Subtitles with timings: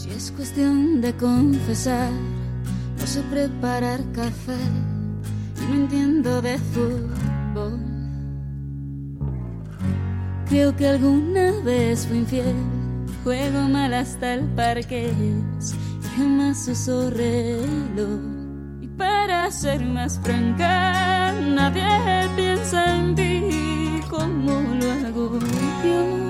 [0.00, 2.10] Si es cuestión de confesar,
[2.98, 4.56] no sé preparar café
[5.68, 7.78] no entiendo de fútbol.
[10.48, 12.56] Creo que alguna vez fui infiel,
[13.24, 18.20] juego mal hasta el parque y jamás uso reloj.
[18.80, 25.38] Y para ser más franca, nadie piensa en ti como lo hago
[25.84, 26.29] yo,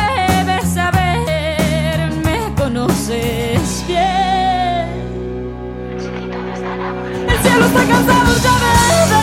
[3.11, 4.01] conoces bien.
[7.27, 9.20] El cielo está cansado ya de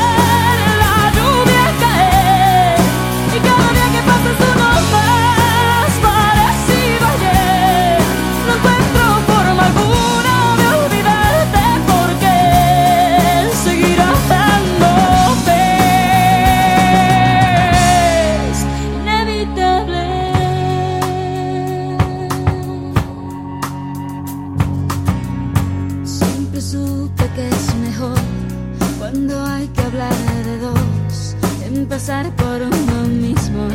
[31.99, 33.67] empezar por uno mismo.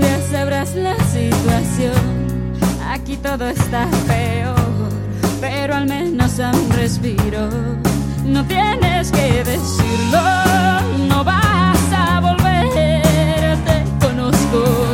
[0.00, 1.94] Ya sabrás la situación,
[2.90, 4.56] aquí todo está peor,
[5.40, 7.50] pero al menos a un respiro.
[8.24, 10.22] No tienes que decirlo,
[11.08, 14.87] no vas a volver, te conozco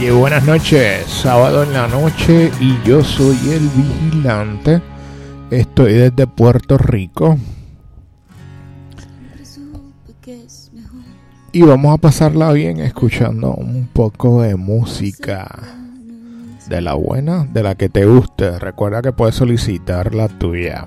[0.00, 1.04] Oye, buenas noches.
[1.08, 4.80] Sábado en la noche y yo soy el vigilante.
[5.50, 7.36] Estoy desde Puerto Rico
[11.52, 15.50] y vamos a pasarla bien escuchando un poco de música.
[16.66, 18.58] De la buena, de la que te guste.
[18.58, 20.86] Recuerda que puedes solicitar la tuya.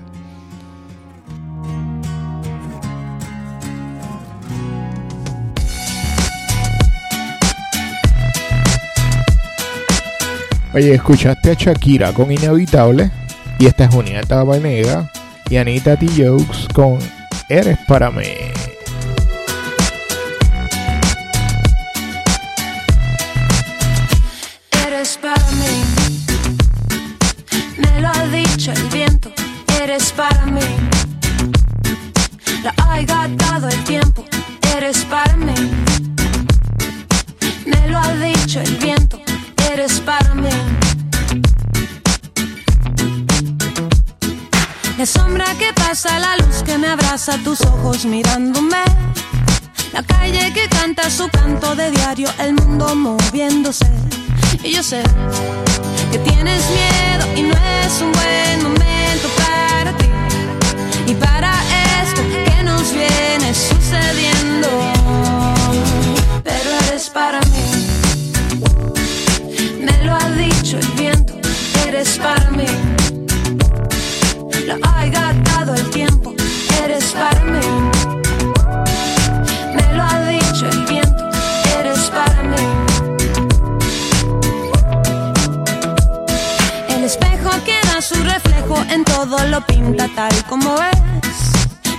[10.74, 13.08] Oye, escuchaste a Shakira con Inevitable.
[13.60, 15.08] Y esta es Julieta Vanega
[15.48, 16.08] y Anita T.
[16.08, 16.98] Jokes con
[17.48, 18.24] Eres para mí.
[24.84, 25.84] Eres para mí,
[27.78, 29.30] me lo ha dicho el viento.
[29.80, 30.60] Eres para mí,
[32.64, 34.24] la ha gastado el tiempo.
[34.76, 35.54] Eres para mí,
[37.64, 39.20] me lo ha dicho el viento.
[39.74, 40.48] Eres para mí.
[44.96, 48.84] La sombra que pasa, la luz que me abraza, tus ojos mirándome.
[49.92, 53.90] La calle que canta su canto de diario, el mundo moviéndose.
[54.62, 55.02] Y yo sé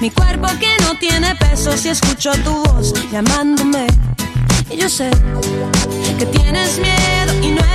[0.06, 3.88] Mi cuerpo que no tiene peso si escucho tu voz llamándome.
[4.70, 5.10] Y yo sé
[6.20, 7.75] que tienes miedo y no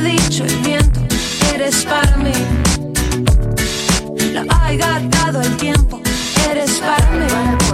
[0.00, 1.00] dicho el viento,
[1.54, 2.32] eres para mí.
[4.32, 6.00] Lo ha gastado el tiempo,
[6.50, 7.67] eres para mí.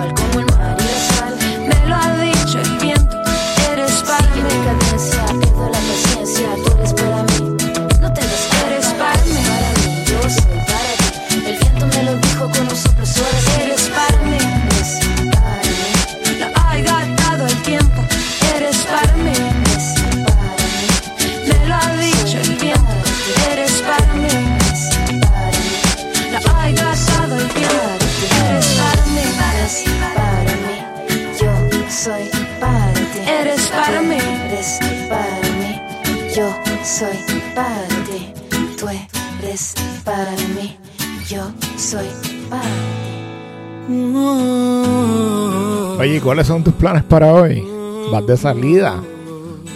[46.05, 47.65] Oye, ¿cuáles son tus planes para hoy?
[48.12, 49.03] ¿Vas de salida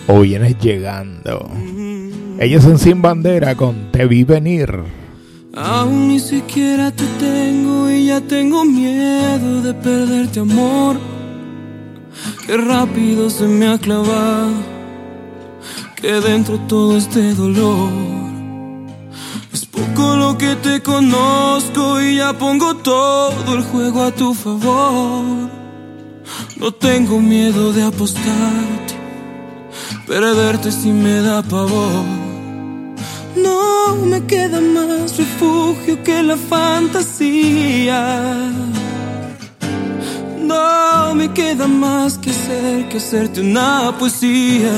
[0.06, 1.48] o vienes llegando?
[2.38, 4.78] Ellos son Sin Bandera con Te Vi Venir.
[5.56, 10.98] Aún ni siquiera te tengo y ya tengo miedo de perderte amor.
[12.46, 14.52] Qué rápido se me ha clavado,
[15.96, 17.88] que dentro todo este dolor.
[19.50, 25.57] Es poco lo que te conozco y ya pongo todo el juego a tu favor.
[26.56, 28.94] No tengo miedo de apostarte,
[30.06, 32.04] perderte si me da pavor.
[33.36, 38.00] No me queda más refugio que la fantasía.
[40.40, 44.72] No me queda más que hacer que hacerte una poesía.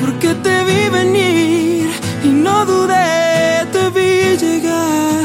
[0.00, 1.90] Porque te vi venir
[2.22, 5.24] y no dudé, te vi llegar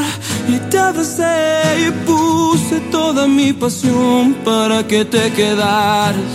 [0.90, 6.32] y puse toda mi pasión para que te quedaras.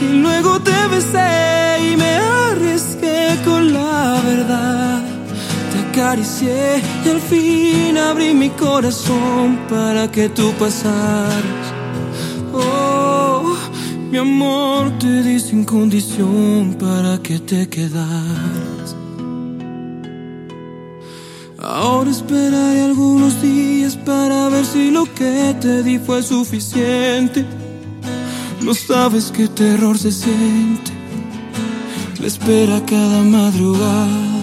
[0.00, 5.02] Y luego te besé y me arriesgué con la verdad.
[5.70, 11.64] Te acaricié y al fin abrí mi corazón para que tú pasaras.
[12.52, 13.56] Oh,
[14.10, 18.71] mi amor te di sin condición para que te quedaras.
[21.62, 27.46] Ahora esperaré algunos días para ver si lo que te di fue suficiente.
[28.60, 30.90] No sabes qué terror se siente.
[32.20, 34.42] La espera cada madrugada.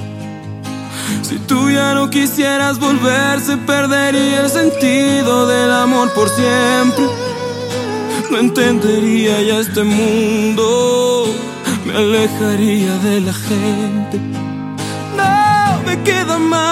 [1.21, 7.05] Si tú ya no quisieras volver, se perdería el sentido del amor por siempre.
[8.31, 11.25] No entendería ya este mundo.
[11.85, 14.48] Me alejaría de la gente.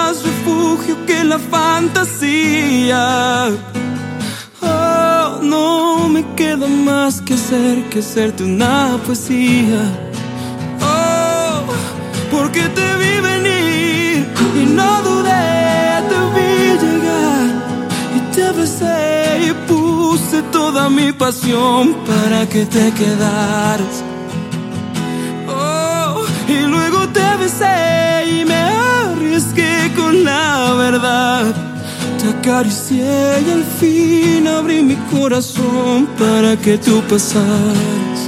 [0.08, 3.00] Más refugio que la fantasía.
[4.62, 9.82] Oh, no me queda más que hacer que hacerte una poesía.
[10.80, 11.60] Oh,
[12.30, 14.26] porque te vi venir
[14.62, 16.52] y no dudé, te vi
[16.84, 17.48] llegar
[18.16, 23.96] y te besé y puse toda mi pasión para que te quedaras.
[25.46, 28.07] Oh, y luego te besé
[29.98, 31.54] con la verdad.
[32.20, 38.20] Te acaricié y al fin abrí mi corazón para que tú pasaras.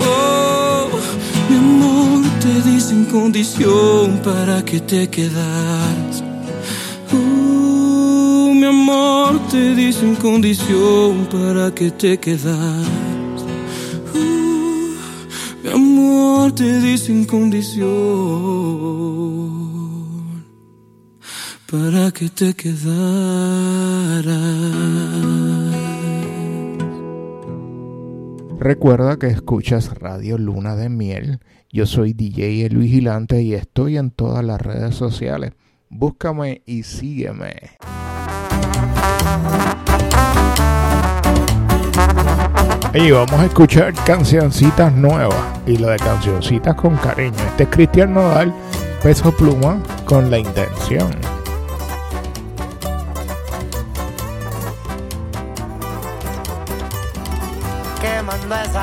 [0.00, 0.88] Oh,
[1.48, 6.22] mi amor, te di sin condición para que te quedaras.
[7.12, 13.40] Uh, mi amor, te di sin condición para que te quedaras.
[14.14, 14.94] Uh,
[15.62, 17.92] mi amor, te di sin condición
[21.72, 22.84] para que te quedaras.
[28.58, 31.40] Recuerda que escuchas Radio Luna de Miel.
[31.70, 35.52] Yo soy DJ El Vigilante y estoy en todas las redes sociales.
[35.88, 37.54] Búscame y sígueme.
[42.92, 47.38] Y vamos a escuchar cancioncitas nuevas y lo de cancioncitas con cariño.
[47.48, 48.52] Este es Cristian Nodal,
[49.02, 51.08] peso pluma con la intención.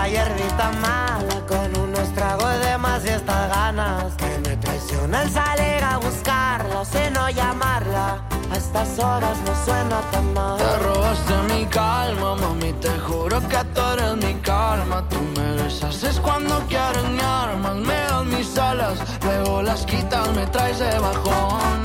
[0.09, 5.97] hierbita mala con unos tragos de más y estas ganas que me traicionan salir a
[5.97, 8.21] buscarla, sé no llamarla.
[8.51, 10.57] A estas horas no suena tan mal.
[10.57, 15.07] Te robaste mi calma, mami, te juro que tú eres mi calma.
[15.07, 20.27] Tú me besas es cuando quieren me arman, me dan mis alas, luego las quitas,
[20.29, 21.79] me traes de bajón.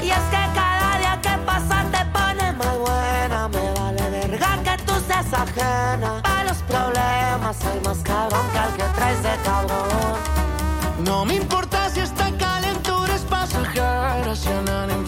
[0.00, 4.82] Y es que cada día que pasa te pone más buena, me vale verga que
[4.84, 6.37] tú seas ajena
[6.98, 9.88] problemas, el más cabrón que al que traes de cabrón.
[11.04, 15.06] No me importa si esta calentura es pasajera, si andan en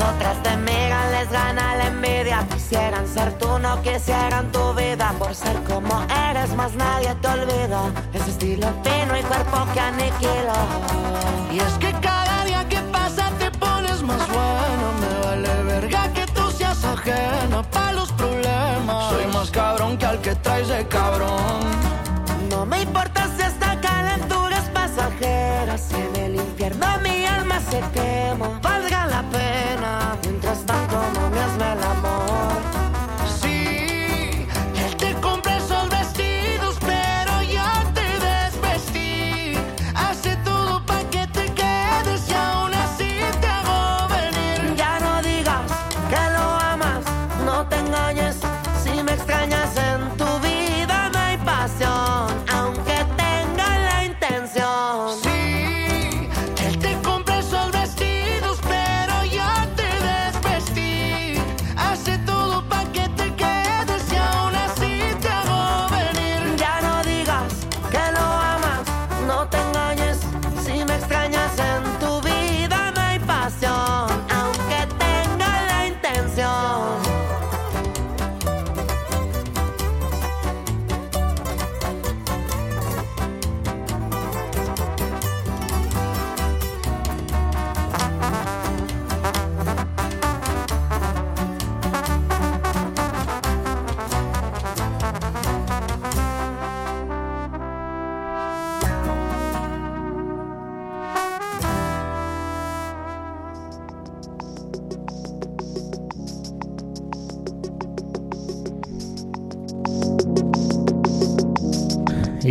[0.00, 2.46] Otras te miran, les gana la envidia.
[2.52, 5.14] Quisieran ser tú, no quisieran tu vida.
[5.18, 7.80] Por ser como eres, más nadie te olvida.
[8.12, 10.58] Ese estilo fino y cuerpo que aniquila.
[11.52, 14.84] Y es que cada día que pasa te pones más bueno.
[15.00, 19.10] Me vale verga que tú seas ajena para los problemas.
[19.10, 21.60] Soy más cabrón que al que traes de cabrón.
[22.50, 25.78] No me importa si esta calentura es pasajera.
[25.78, 29.55] Si en el infierno mi alma se quema, valga la pena.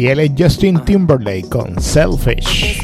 [0.06, 2.80] y él es Justin Timberlake con Selfish.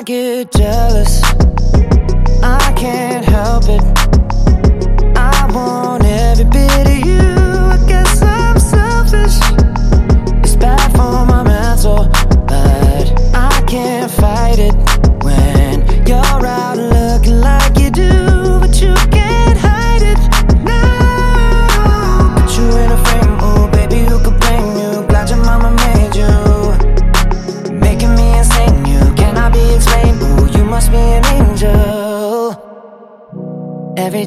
[0.00, 1.22] I get jealous.
[2.42, 3.09] I can't.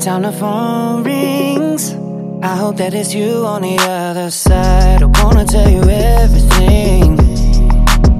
[0.04, 1.94] Time the phone rings,
[2.44, 5.02] I hope that it's you on the other side.
[5.02, 7.18] I wanna tell you everything,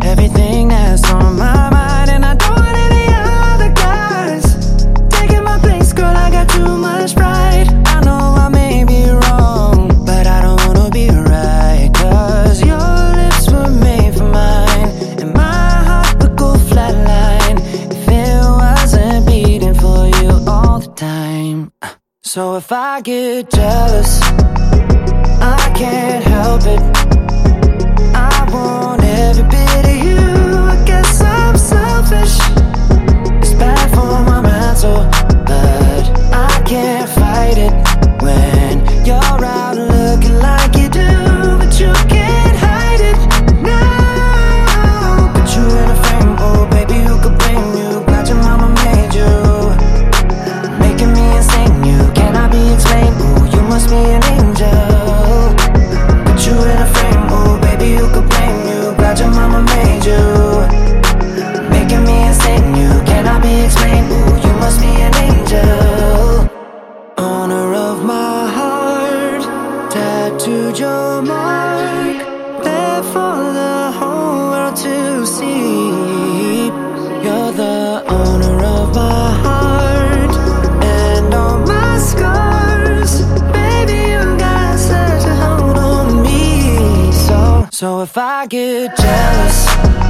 [0.02, 0.72] everything
[22.34, 24.20] So if I get jealous,
[25.40, 26.82] I can't help it.
[28.16, 28.83] I want
[53.84, 54.33] Ooh, you must be an
[88.14, 90.03] if I get jealous.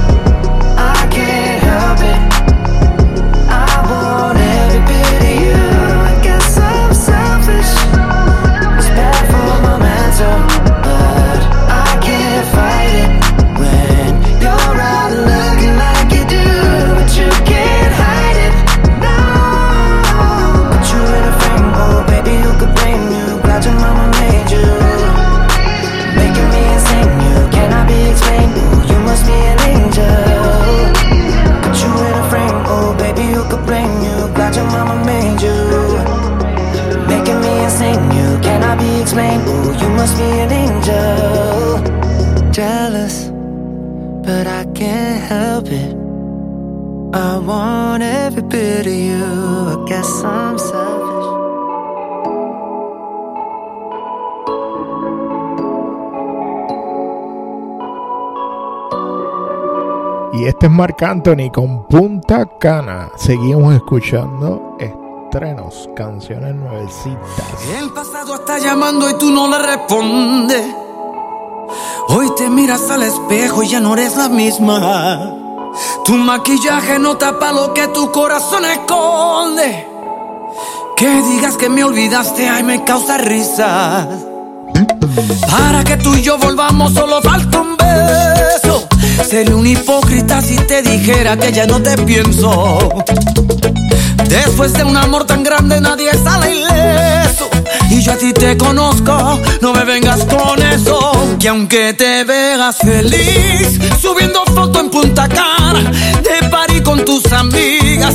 [40.04, 41.80] Must be an angel.
[42.52, 43.30] Jealous,
[44.26, 45.92] but I can't help it.
[47.14, 49.24] I want every bit of you.
[49.72, 51.30] I guess I'm selfish.
[60.34, 63.08] Y este es Marc Anthony con Punta Cana.
[63.16, 64.76] Seguimos escuchando
[65.34, 67.44] estrenos, canciones nuevecitas.
[67.76, 70.64] El pasado está llamando y tú no le respondes.
[72.08, 75.34] Hoy te miras al espejo y ya no eres la misma.
[76.04, 79.88] Tu maquillaje no tapa lo que tu corazón esconde.
[80.96, 84.08] Que digas que me olvidaste, ay, me causa risa.
[85.50, 87.83] Para que tú y yo volvamos, solo falta un beso.
[89.28, 92.88] Sería un hipócrita si te dijera que ya no te pienso.
[94.28, 97.48] Después de un amor tan grande, nadie sale ileso.
[97.90, 101.36] Y yo a ti te conozco, no me vengas con eso.
[101.38, 105.90] Que aunque te veas feliz, subiendo foto en Punta Cana,
[106.22, 108.14] de party con tus amigas,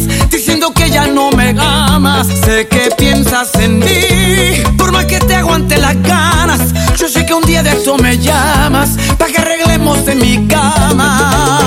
[1.07, 2.27] no me amas.
[2.27, 6.73] Sé que piensas en mí, por más que te aguante las ganas.
[6.97, 11.58] Yo sé que un día de esto me llamas, para que arreglemos en mi cama.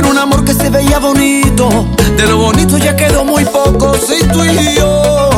[0.00, 1.68] Era un amor que se veía bonito.
[2.16, 3.94] De lo bonito ya quedó muy poco.
[3.94, 5.30] Sí, tú y yo.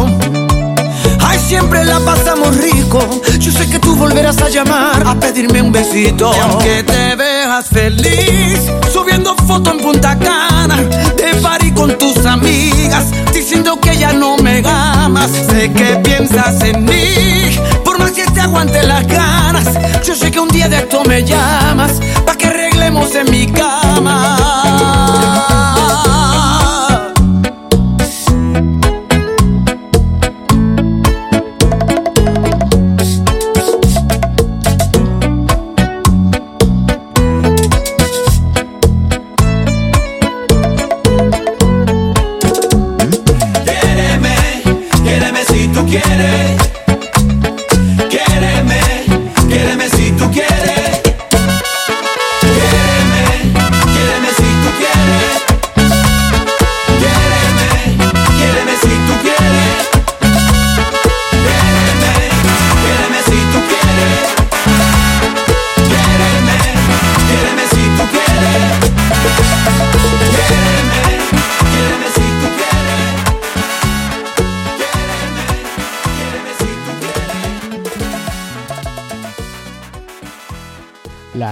[1.20, 3.01] Ay, siempre la pasamos rico.
[3.40, 6.33] Yo sé que tú volverás a llamar a pedirme un besito.
[6.37, 8.61] Y aunque te veas feliz,
[8.92, 10.77] subiendo foto en Punta Cana,
[11.16, 15.31] de party con tus amigas, diciendo que ya no me amas.
[15.51, 19.66] Sé que piensas en mí, por más que te aguante las ganas.
[20.05, 21.94] Yo sé que un día de esto me llamas,
[22.25, 23.82] pa' que arreglemos en mi cama.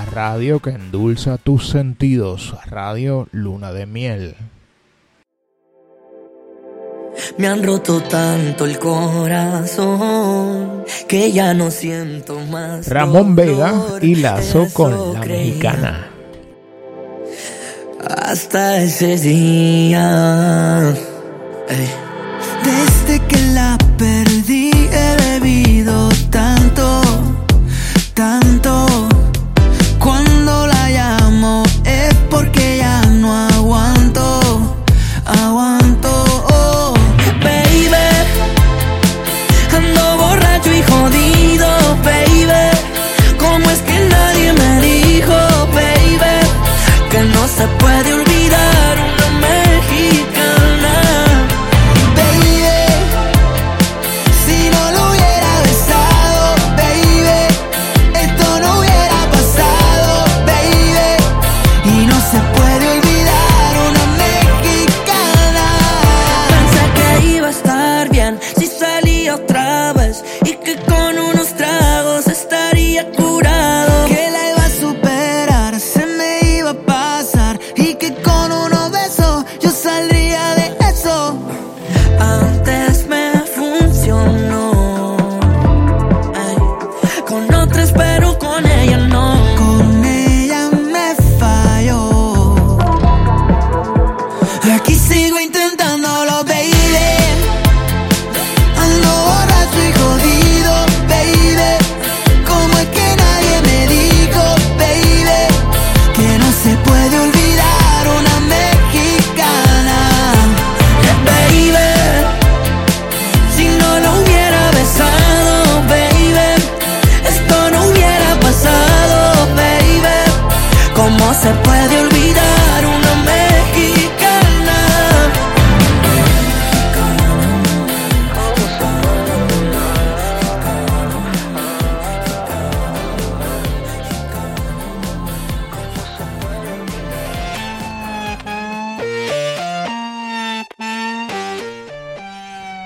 [0.05, 4.37] Radio que endulza tus sentidos, Radio Luna de Miel.
[7.39, 9.91] Me han roto tanto el corazón
[11.09, 12.89] que ya no siento más.
[12.89, 16.09] Ramón Vega y Lazo con la mexicana.
[18.09, 20.95] Hasta ese día.
[22.65, 24.30] Desde que la perdí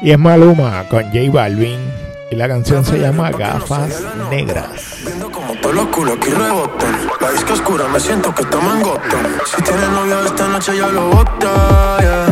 [0.05, 1.81] Y es Maluma con J Balvin
[2.31, 4.99] y la canción se llama Gafas Negras.
[5.03, 7.09] Viendo como todos los culos aquí rebotan.
[7.23, 9.17] La disco oscura, me siento que estamos en gota.
[9.47, 12.27] Si tienes novio esta noche ya lo bota, yeah.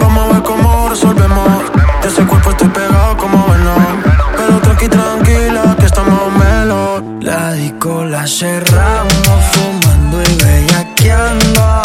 [0.00, 1.62] Vamos a ver cómo resolvemos.
[2.00, 4.02] De ese cuerpo estoy pegado como Venom.
[4.38, 7.04] Pero tranqui, tranquila, que estamos melo.
[7.20, 11.82] La disco la cerramos fumando y bellaqueando.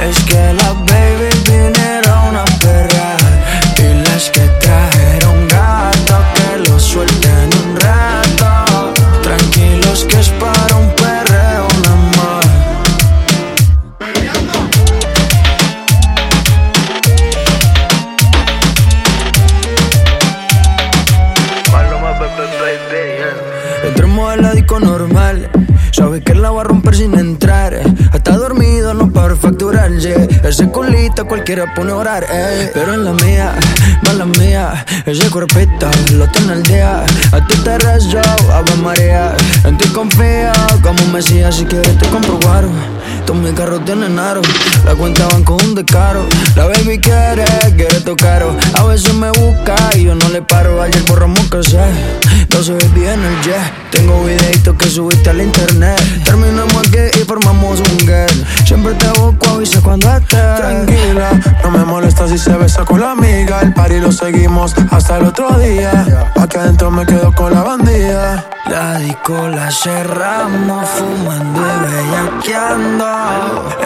[0.00, 0.69] Es que las
[31.30, 32.26] cualquiera pone a orar.
[32.28, 32.70] ey.
[32.74, 33.54] Pero en la mía,
[34.02, 34.84] mala mía.
[35.06, 37.04] Ese cuerpito lo tiene al día.
[37.30, 38.20] A ti te rezo,
[38.52, 39.36] Ave María.
[39.62, 40.50] En ti confío
[40.82, 41.54] como un mesías.
[41.54, 42.68] Si quieres te compro guaro.
[43.26, 44.16] Todos mis carros tienen.
[44.16, 46.26] La cuenta van con un descaro.
[46.56, 47.44] La baby quiere,
[47.76, 48.44] quiere tocar.
[48.74, 50.82] A veces me busca y yo no le paro.
[50.82, 51.78] Ayer borramos sé.
[52.50, 53.72] No se ve bien el jet.
[53.92, 55.96] Tengo videitos que subiste al internet.
[56.24, 58.46] Terminamos aquí y formamos un girl.
[58.70, 60.56] Siempre te busco, avisa cuando estés.
[60.56, 61.30] Tranquila,
[61.64, 63.62] no me molesta si se besa con la amiga.
[63.62, 66.30] El party lo seguimos hasta el otro día.
[66.40, 68.46] Aquí adentro me quedo con la bandida.
[68.68, 73.06] La disco la cerramos fumando y bellaqueando.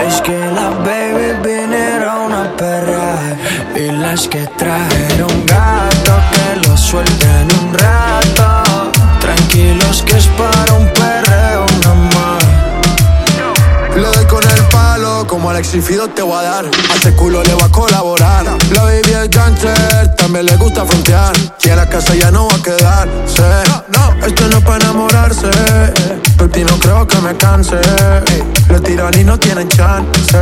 [0.07, 3.39] Es que las baby vinieron a perrear
[3.75, 8.93] y las que trajeron gato que lo suelten un rato.
[9.19, 12.45] Tranquilos que es para un perreo nada más.
[13.97, 14.54] Le doy con el
[14.95, 16.65] palo, como Alexis Fido te voy a dar.
[16.67, 18.45] A ese culo le va a colaborar.
[18.73, 21.35] La baby es gangster, también le gusta frontear.
[21.65, 23.43] Y a la casa ya no va a quedarse.
[23.69, 25.51] No, no, esto no es para enamorarse.
[26.37, 27.81] Por ti no creo que me canse.
[28.71, 30.39] Le tiran y no tienen chance.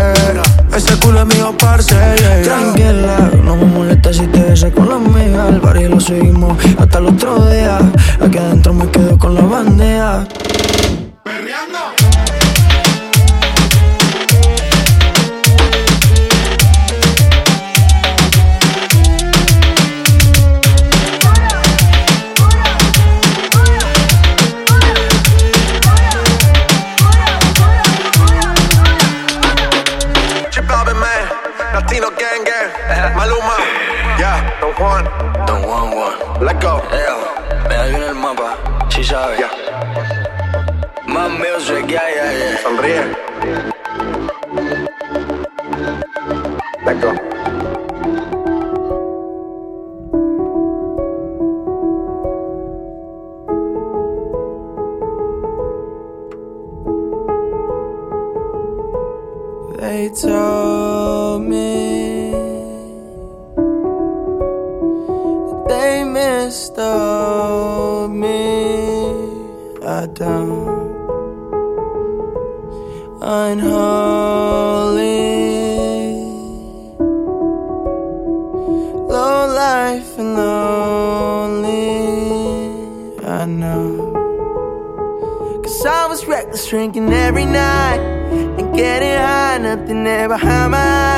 [0.74, 1.94] Ese culo es mío, parce.
[1.94, 2.42] yeah.
[2.42, 5.48] Tranquila, no me molesta si te besas con la amiga.
[5.48, 7.78] El barrio lo seguimos hasta el otro día.
[8.20, 10.26] Aquí adentro me quedo con la bandeja.
[11.24, 12.12] Maluma,
[34.82, 35.46] yeah, Don Juan.
[35.46, 36.44] Don Juan Juan.
[36.46, 36.74] Let go.
[36.90, 37.18] Eo,
[37.68, 38.56] me da en el mapa,
[38.90, 39.36] si sabe.
[41.06, 42.58] Más music, yeah, yeah, yeah.
[42.62, 43.02] Sonríe.
[46.84, 47.12] Let go.
[59.78, 61.91] They told me
[66.22, 68.40] missed of me.
[69.85, 70.92] I don't
[73.20, 74.72] unholy,
[79.14, 81.87] low life and lonely.
[83.40, 83.87] I know.
[85.62, 88.00] Cause I was reckless drinking every night
[88.58, 91.12] and getting high, nothing ever behind my eyes.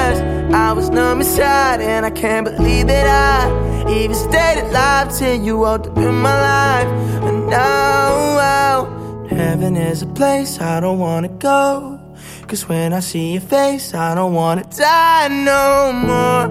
[0.55, 5.59] I was numb inside, and I can't believe that I even stayed alive till you
[5.59, 6.87] walked up in my life.
[7.25, 11.99] And now, heaven is a place I don't wanna go.
[12.47, 16.47] Cause when I see your face, I don't wanna die no more.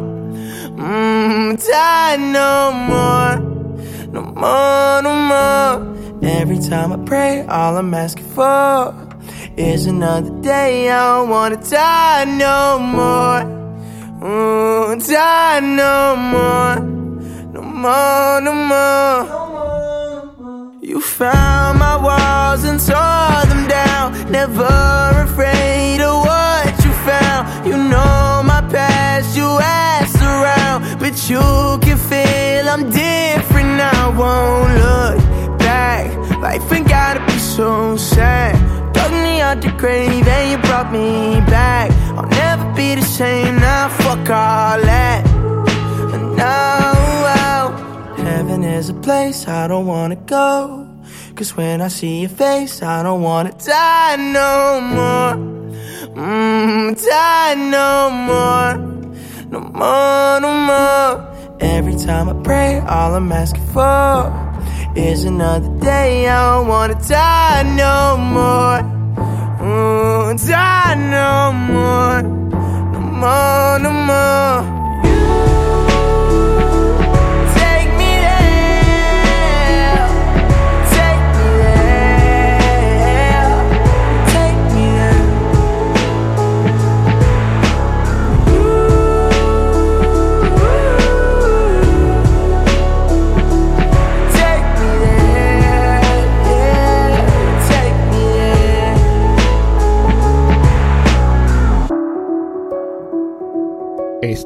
[0.75, 3.39] Mmm, die no more.
[4.11, 6.29] No more, no more.
[6.41, 8.93] Every time I pray, all I'm asking for
[9.55, 10.91] is another day.
[10.91, 13.62] I don't wanna die no more.
[14.25, 16.79] Ooh, die no more.
[17.51, 19.23] No more, no more.
[20.81, 24.31] You found my walls and tore them down.
[24.31, 24.63] Never
[25.27, 27.67] afraid of what you found.
[27.67, 30.99] You know my past, you asked around.
[30.99, 31.43] But you
[31.81, 34.11] can feel I'm different now.
[34.17, 36.15] Won't look back.
[36.39, 38.55] Life ain't gotta be so sad.
[39.03, 41.91] Dug me out the grave and you brought me back.
[42.17, 43.89] I'll never be the same now.
[43.89, 45.27] Fuck all that.
[46.13, 47.71] And now,
[48.15, 50.87] heaven is a place I don't wanna go.
[51.35, 55.35] Cause when I see your face, I don't wanna die no more.
[56.15, 58.73] Mmm, die no more.
[59.51, 61.13] No more, no more.
[61.59, 64.52] Every time I pray, all I'm asking for
[64.95, 66.27] is another day.
[66.27, 68.79] I don't wanna die no more.
[69.65, 72.21] Ooh, die no more.
[72.93, 74.82] No more, no more.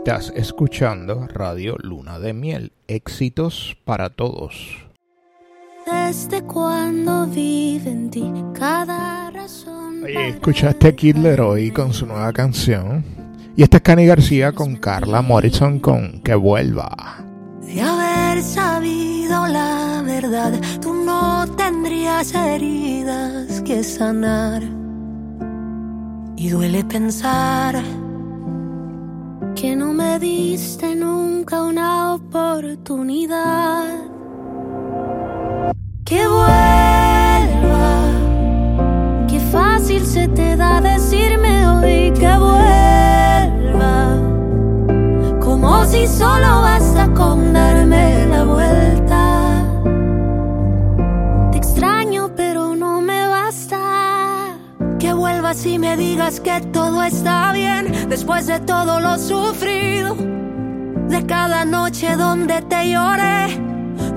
[0.07, 2.71] Estás escuchando Radio Luna de Miel.
[2.87, 4.87] Éxitos para todos.
[5.85, 10.05] Desde cuando vive en ti cada razón.
[10.05, 13.03] Oye, escuchaste a Kid Leroy con su nueva canción.
[13.57, 17.17] Y esta es Cani García con Carla Morrison con Que vuelva.
[17.59, 24.63] De haber sabido la verdad, tú no tendrías heridas que sanar.
[26.37, 27.83] Y duele pensar
[29.59, 33.85] que no me diste nunca una oportunidad.
[36.05, 37.95] Que vuelva,
[39.27, 44.19] qué fácil se te da decirme hoy que vuelva.
[45.39, 48.76] Como si solo basta con darme la vuelta.
[55.47, 60.13] Que vuelvas y me digas que todo está bien después de todo lo sufrido.
[61.07, 63.57] De cada noche donde te lloré,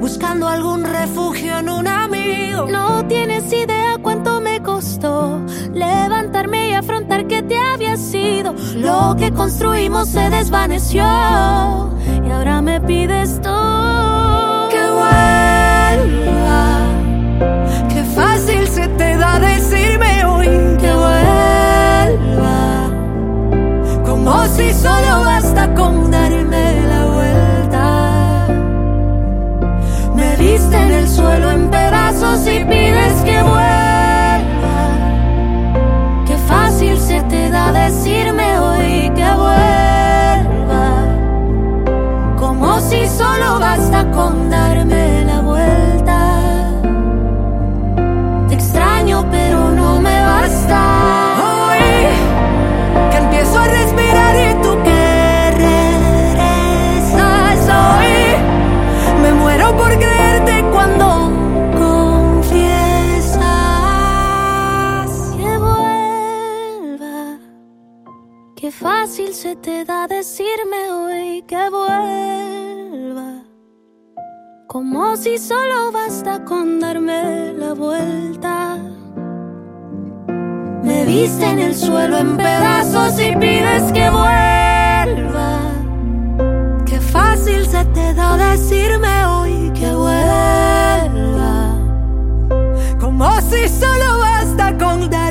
[0.01, 2.66] buscando algún refugio en un amigo.
[2.66, 5.40] No tienes idea cuánto me costó
[5.73, 8.53] levantarme y afrontar que te había sido.
[8.75, 11.05] Lo que construimos se desvaneció
[12.27, 13.51] y ahora me pides tú
[14.69, 15.39] que vuelva.
[24.33, 28.47] O si solo basta con darme la vuelta.
[30.14, 34.79] Me diste en el suelo en pedazos y pides que vuelva.
[36.27, 40.87] Qué fácil se te da decirme hoy que vuelva.
[42.38, 46.19] Como si solo basta con darme la vuelta.
[48.49, 51.30] Te extraño pero no me basta.
[68.81, 73.43] fácil se te da decirme hoy que vuelva.
[74.66, 78.79] Como si solo basta con darme la vuelta.
[80.83, 85.59] Me viste en el suelo en pedazos y pides que vuelva.
[86.87, 91.75] Qué fácil se te da decirme hoy que vuelva.
[92.99, 95.30] Como si solo basta con darme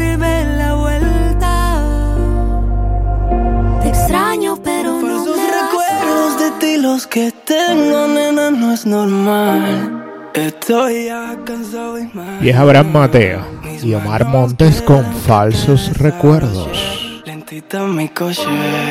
[7.10, 10.32] que tengo, nena, no es normal.
[10.34, 12.38] Estoy ya cansado y mal.
[12.42, 13.42] Y es Abraham Mateo
[13.82, 17.22] y Omar Montes con falsos recuerdos.
[17.26, 18.44] Lentita mi coche.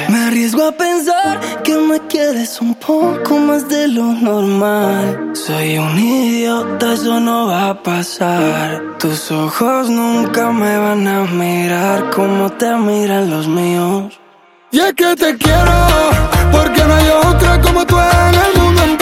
[0.09, 5.33] Me arriesgo a pensar que me quieres un poco más de lo normal.
[5.35, 8.99] Soy un idiota, eso no va a pasar.
[8.99, 14.19] Tus ojos nunca me van a mirar como te miran los míos.
[14.71, 16.11] Y es que te quiero,
[16.53, 18.98] porque no hay otra como tú en el mundo.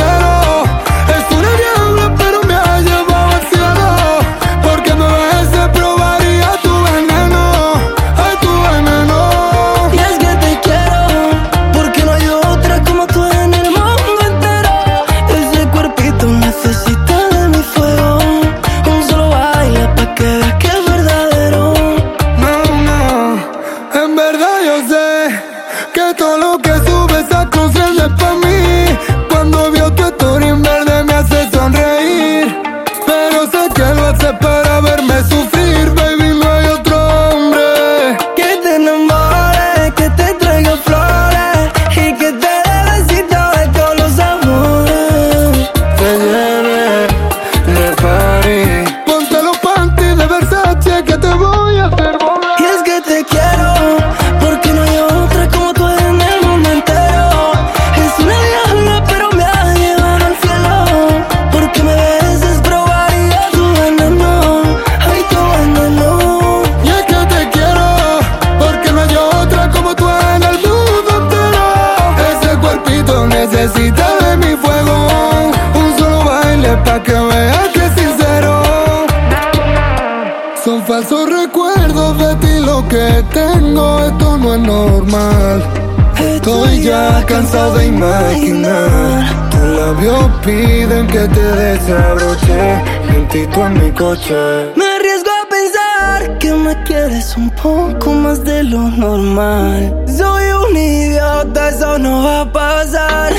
[94.77, 99.95] Me arriesgo a pensar que me quieres un poco más de lo normal.
[100.07, 103.35] Soy un idiota, eso no va a pasar.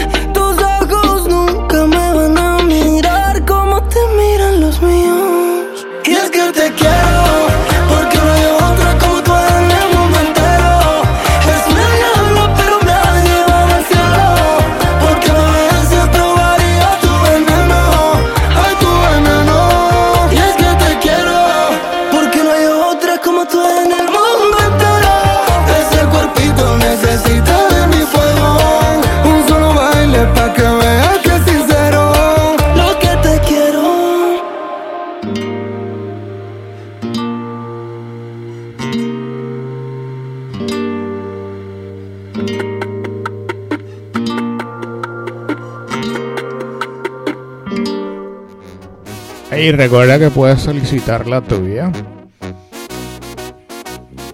[49.68, 51.92] Y recuerda que puedes solicitar la tuya.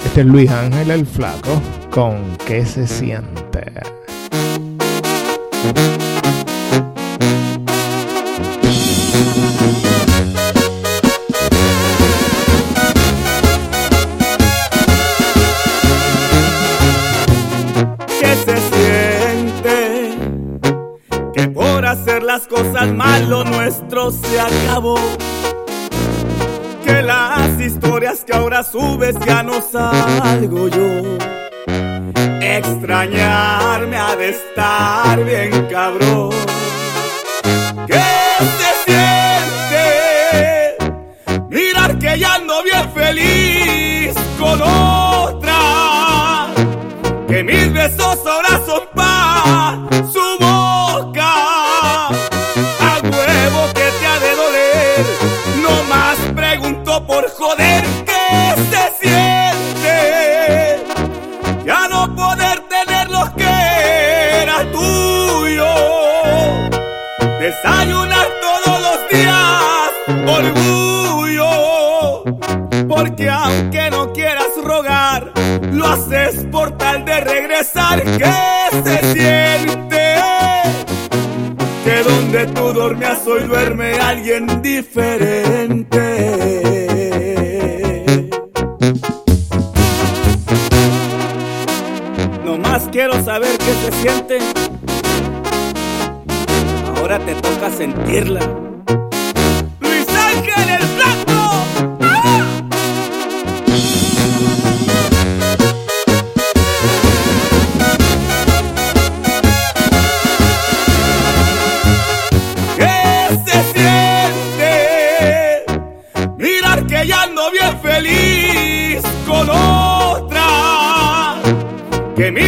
[0.05, 1.59] Este es Luis Ángel el Flaco
[1.89, 3.73] con ¿Qué se siente?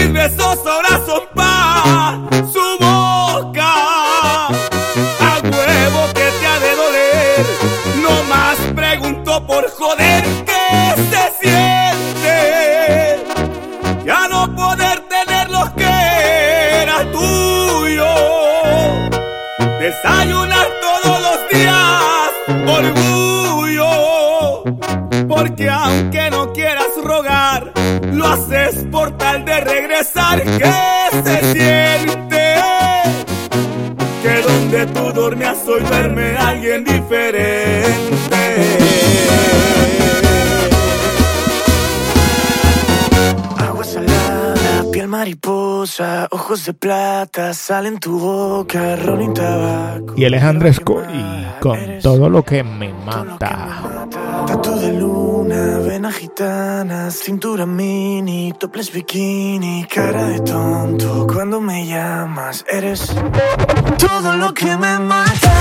[0.05, 1.01] Mis besos ahora
[30.57, 30.71] ¿Qué
[31.23, 32.55] se siente?
[34.23, 37.95] Que donde tú dormías hoy duerme alguien diferente.
[43.57, 50.13] Agua salada, piel mariposa, ojos de plata, sal en tu boca, ron y tabaco.
[50.17, 54.07] Y él es Andrés Coy con todo lo que me mata.
[54.47, 55.14] Tatu de luna,
[56.05, 61.25] vena gitana, cintura mini, topless bikini, cara de tonto.
[61.27, 63.15] Cuando me llamas, eres
[63.97, 65.51] todo lo que me mata.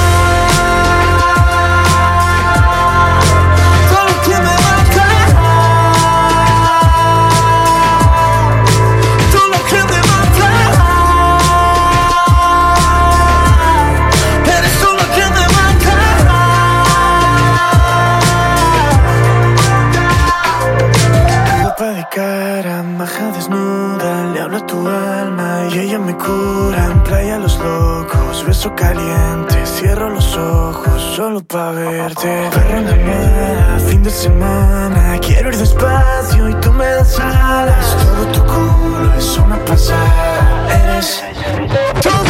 [31.34, 32.48] Solo pa' verte.
[32.52, 37.96] Perro en la mera, fin de semana, quiero ir despacio y tú me das alas.
[37.96, 41.24] Todo tu culo es una pasada, eres
[42.02, 42.23] todo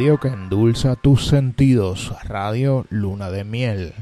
[0.00, 2.14] radio que endulza tus sentidos.
[2.24, 3.92] Radio Luna de Miel.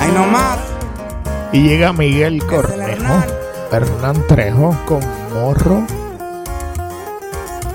[0.00, 0.58] Ahí nomás.
[1.52, 3.22] Y llega Miguel Cornejo,
[3.70, 5.02] Hernán Trejo con
[5.34, 6.03] morro.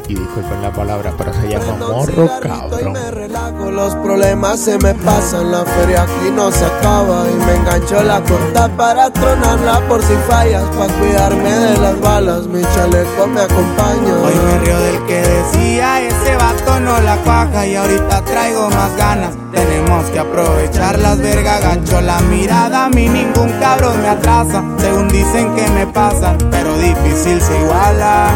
[0.10, 2.98] Y disculpen la palabra, pero se llama morro cabrón.
[3.12, 8.02] relajo, los problemas se me pasan, la feria aquí no se acaba y me engancho
[8.02, 13.42] la corta para tronarla por si fallas, para cuidarme de las balas, mi chaleco me
[13.42, 14.16] acompaña.
[14.26, 18.98] Hoy me río del que decía ese vato no la cuaja y ahorita traigo más
[18.98, 19.36] ganas.
[19.52, 24.64] Tenemos que aprovechar las vergas, gancho la mirada, a mí ningún cabrón me atrasa.
[24.80, 28.32] Según dicen que me pasa, pero difícil se iguala.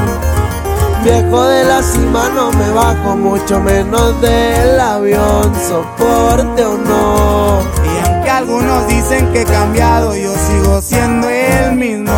[1.03, 7.59] Viejo de la cima no me bajo, mucho menos del avión, soporte o no.
[7.83, 12.13] Y aunque algunos dicen que he cambiado, yo sigo siendo el mismo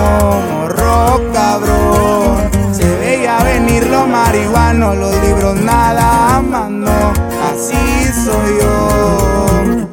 [0.52, 2.52] morro cabrón.
[2.72, 7.14] Se veía venir lo marihuano, los libros nada más no,
[7.52, 7.76] así
[8.24, 9.88] soy yo.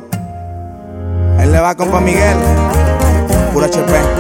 [1.43, 2.37] Él le va compa Miguel,
[3.55, 4.12] puro HP,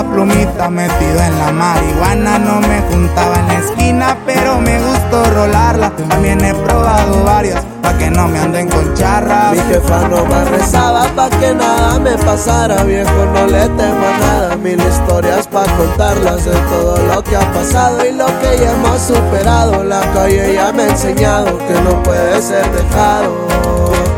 [0.00, 2.38] la plumita metido en la marihuana.
[2.38, 5.90] No me juntaba en la esquina, pero me gustó rolarla.
[6.08, 9.52] También he probado varias pa' que no me anden con charras.
[9.52, 14.56] Mi jefa no me rezaba pa' que nada me pasara, viejo, no le temo nada.
[14.56, 19.00] Mil historias pa' contarlas de todo lo que ha pasado y lo que ya hemos
[19.00, 19.84] superado.
[19.84, 24.09] La calle ya me ha enseñado que no puede ser dejado.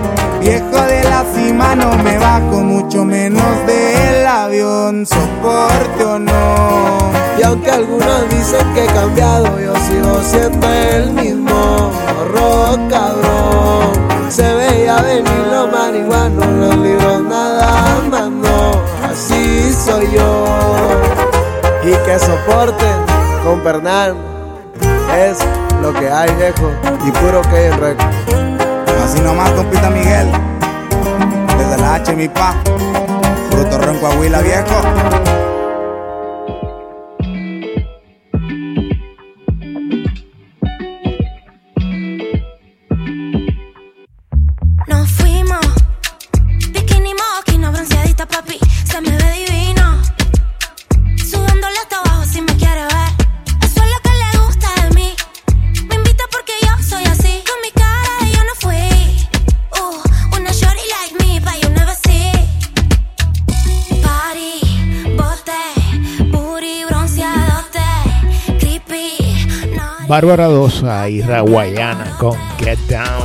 [0.42, 7.12] Viejo de la cima no me bajo, mucho menos del avión, soporte o no.
[7.38, 11.92] Y aunque algunos dicen que he cambiado, yo sigo siendo el mismo
[12.34, 13.92] rock cabrón.
[14.30, 18.72] Se veía venir lo marihuano, los libros nada más no,
[19.08, 20.44] así soy yo.
[21.84, 22.96] Y que soporten
[23.44, 24.16] con Pernán,
[25.16, 25.38] es
[25.80, 26.68] lo que hay viejo,
[27.06, 28.61] y puro que hay récord.
[29.12, 30.26] Así nomás, compita Miguel.
[31.58, 32.54] Desde la H, mi pa.
[33.50, 35.41] Fruto ron Coahuila, viejo.
[70.12, 73.21] Bárbara Dosa y Raguayana con Get Down.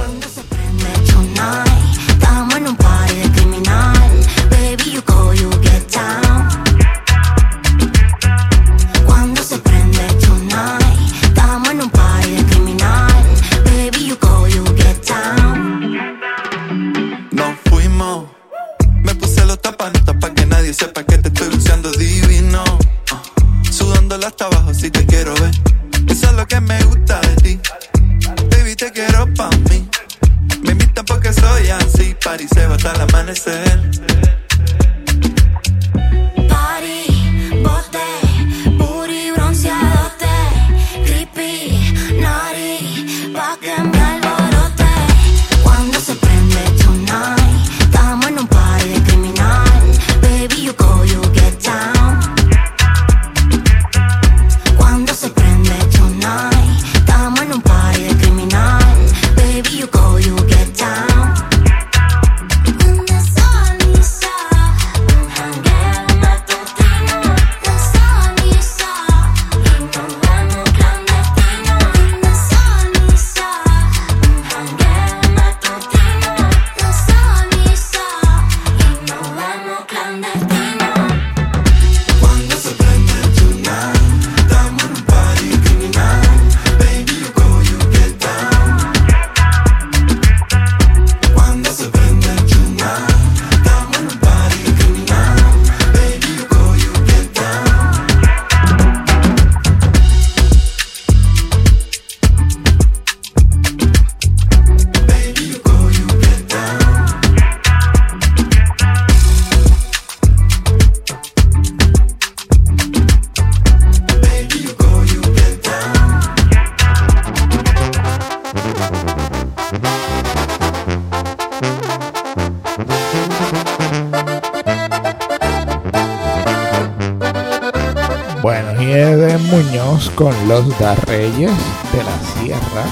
[128.79, 131.51] Eden Muñoz con los Darreyes
[131.91, 132.85] de la Sierra.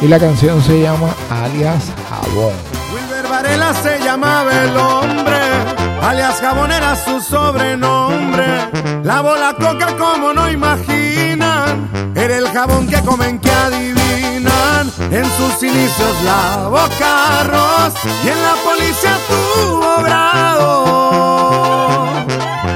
[0.00, 2.54] Y la canción se llama Alias Jabón.
[2.92, 5.38] Wilber Varela se llamaba el hombre,
[6.02, 8.68] alias Jabón era su sobrenombre.
[9.04, 14.92] Lavó la coca como no imaginan, era el jabón que comen que adivinan.
[15.10, 20.82] En sus inicios lavó carros y en la policía tuvo grado.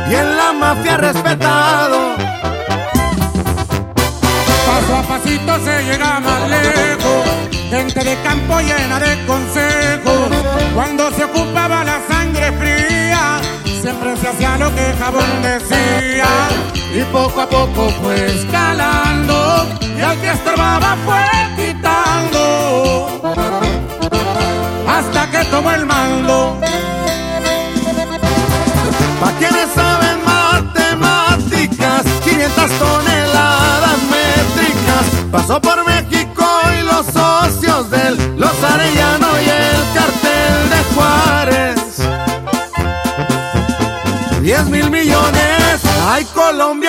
[0.09, 2.06] Y en la mafia respetado.
[5.65, 7.25] Se llega más lejos,
[7.71, 10.29] gente de campo llena de consejos.
[10.75, 13.41] Cuando se ocupaba la sangre fría,
[13.81, 16.29] siempre se hacía lo que Jabón decía.
[16.95, 19.67] Y poco a poco fue escalando,
[19.97, 21.25] y al que estorbaba fue
[21.57, 23.23] quitando.
[24.87, 26.36] Hasta que tomó el mando.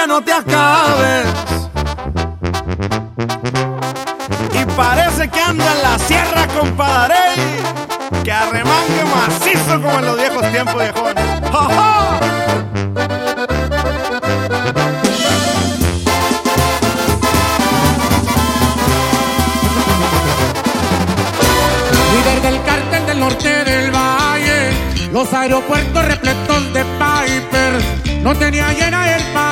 [0.07, 1.27] No te acabes.
[4.53, 7.15] Y parece que anda en la sierra, compadre.
[8.23, 11.15] Que arremangue macizo como en los viejos tiempos, viejón.
[11.51, 12.19] ¡Ja, ja!
[22.13, 24.71] líder del cártel del norte del valle,
[25.11, 29.46] los aeropuertos repletos de Piper, no tenía llena el país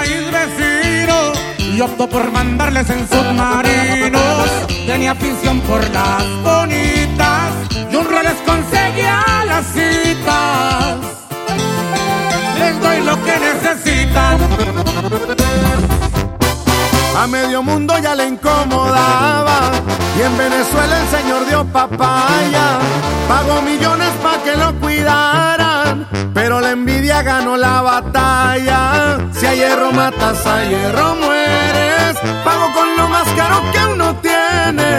[1.75, 4.49] y optó por mandarles en submarinos.
[4.87, 7.51] Tenía afición por las bonitas
[7.91, 10.95] y un les conseguía las citas.
[12.59, 14.37] Les doy lo que necesitan.
[17.17, 19.71] A medio mundo ya le incomodaba
[20.17, 22.79] y en Venezuela el señor dio papaya.
[23.27, 25.64] Pagó millones para que lo cuidaran,
[26.35, 29.17] pero la envidia ganó la batalla.
[29.31, 32.17] Si a hierro matas, a hierro mueres.
[32.43, 34.91] Pago con lo más caro que uno tiene,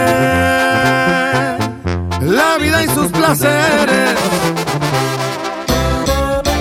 [2.21, 4.15] la vida y sus placeres.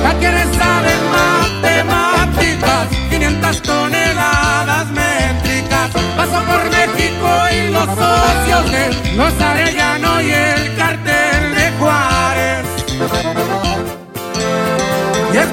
[0.08, 2.86] ¿A quienes saben matemáticas?
[3.10, 5.90] 500 toneladas métricas.
[6.16, 10.65] Paso por México y los socios de los Arellano y el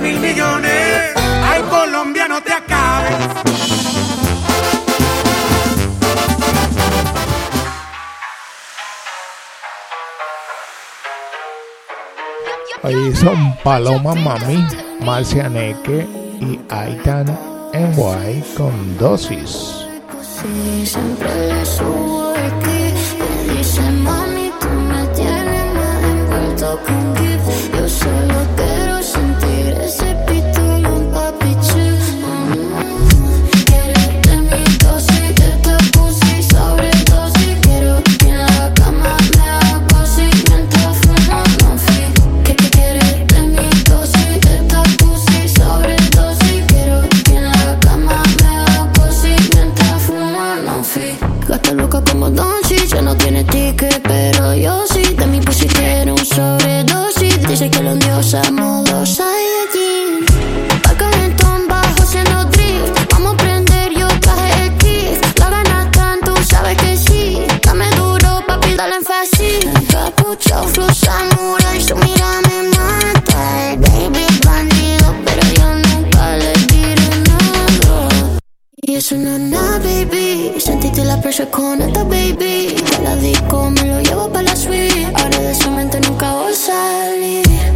[0.03, 3.15] mil millones, ay Colombia no te acabes.
[12.83, 14.67] Ahí son Paloma Mami,
[14.99, 16.05] Marcia Neque
[16.41, 17.25] y Aitan
[17.71, 19.87] NY con dosis.
[20.21, 22.95] Sí, siempre le subo el clip.
[23.47, 27.32] Me dice, mami, tú me tienes más envuelto que
[79.49, 80.53] nada, baby.
[80.59, 82.75] Sentiste la presión con esta baby.
[83.03, 85.05] La disco me lo llevo para la suite.
[85.15, 87.72] Ahora de su mente nunca voy a salir.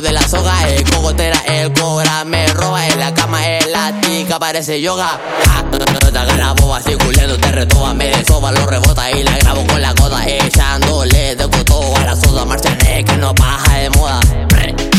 [0.00, 0.68] De la soga.
[0.68, 2.86] El cogotera, el cobra me roba.
[2.86, 5.18] En la cama es la tica, parece yoga.
[5.46, 7.94] Ja, no, no, te la boba, si culiando te retoba.
[7.94, 10.26] Me desoba, lo rebota y la grabo con la coda.
[10.26, 12.44] Echándole de coto a la soda.
[12.44, 14.20] Marciané que no baja de moda.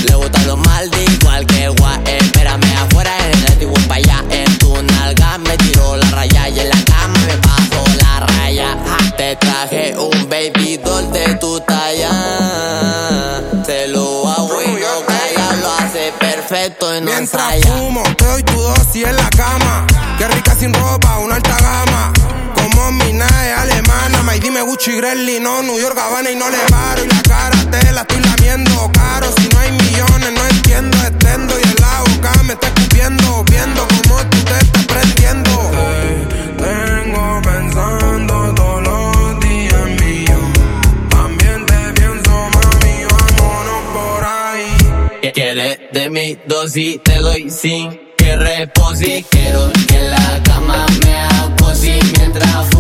[0.08, 2.00] Le gustan los malditos, igual que guay.
[2.06, 4.24] Espérame afuera en el antiguo pa' allá.
[4.32, 8.78] En tu nalga me tiro la raya y en la cama me paso la raya.
[9.16, 11.60] Te traje un baby doll de tu
[17.18, 17.78] Mientras ensaya.
[17.78, 19.88] fumo, te doy tu dosis en la cama.
[20.20, 22.14] Qué rica sin ropa, una alta gama.
[22.54, 24.22] Como mi nave alemana.
[24.22, 27.04] May dime Gucci, Grelly, no, New York, Habana y no le paro.
[27.04, 29.32] Y la cara te la estoy lamiendo caro.
[29.36, 30.96] Si no hay millones, no entiendo.
[31.08, 33.44] Extendo y en la boca me está escupiendo.
[33.46, 35.72] Viendo cómo tú te estás prendiendo.
[36.60, 38.17] tengo pensando
[45.58, 49.26] de mi dosis, te doy sin que reposi.
[49.32, 52.77] Quiero que la cama me así mientras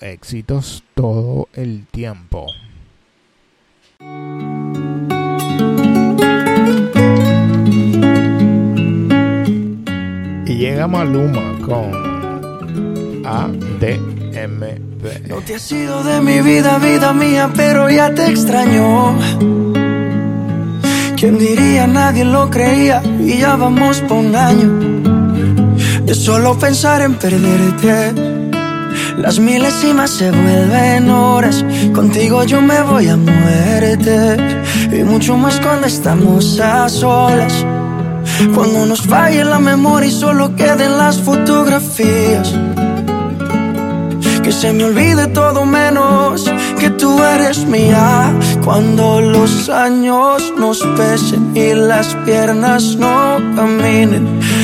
[0.00, 2.46] éxitos todo el tiempo.
[10.46, 11.92] Y llega Maluma con
[13.26, 14.64] ADMB.
[15.28, 19.16] No te has sido de mi vida, vida mía, pero ya te extraño.
[21.16, 21.86] ¿Quién diría?
[21.86, 25.04] Nadie lo creía y ya vamos por un año.
[26.04, 28.33] De solo pensar en perderte.
[29.18, 31.64] Las milésimas se vuelven horas.
[31.94, 34.36] Contigo yo me voy a muerte.
[34.92, 37.64] Y mucho más cuando estamos a solas.
[38.54, 42.52] Cuando nos falle la memoria y solo queden las fotografías.
[44.42, 46.44] Que se me olvide todo menos
[46.78, 48.32] que tú eres mía.
[48.62, 54.40] Cuando los años nos pesen y las piernas no caminen,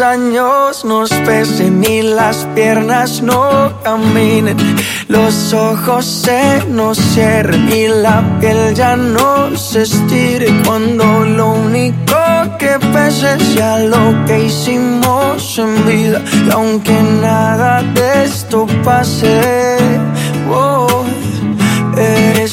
[0.00, 4.56] años nos pesen y las piernas no caminen,
[5.08, 10.48] los ojos se nos cierren y la piel ya no se estire.
[10.64, 12.14] Cuando lo único
[12.58, 19.78] que pese sea lo que hicimos en vida, y aunque nada de esto pase,
[20.50, 21.04] oh,
[21.96, 22.52] Eres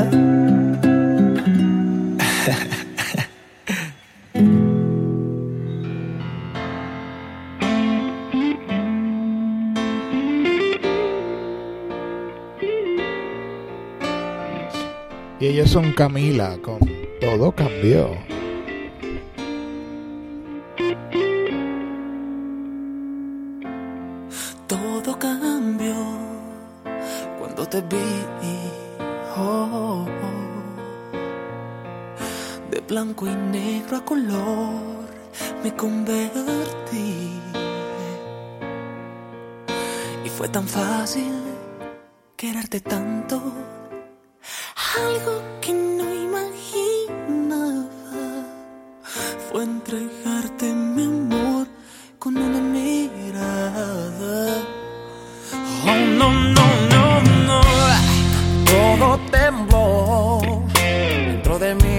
[15.51, 16.79] Ellos son Camila con
[17.19, 18.11] Todo cambió.
[24.65, 25.95] Todo cambió
[27.37, 27.97] cuando te vi.
[29.35, 30.05] oh.
[32.71, 34.71] De blanco y negro a color
[35.61, 37.41] me convertí.
[40.23, 41.33] Y fue tan fácil
[42.37, 43.41] quererte tanto.
[44.97, 47.89] Algo que no imaginaba
[49.51, 51.67] fue entregarte mi amor
[52.19, 53.03] con una mirada.
[55.85, 57.61] Oh, no, no, no, no.
[58.65, 60.41] Todo tembló
[60.73, 61.91] dentro de mí.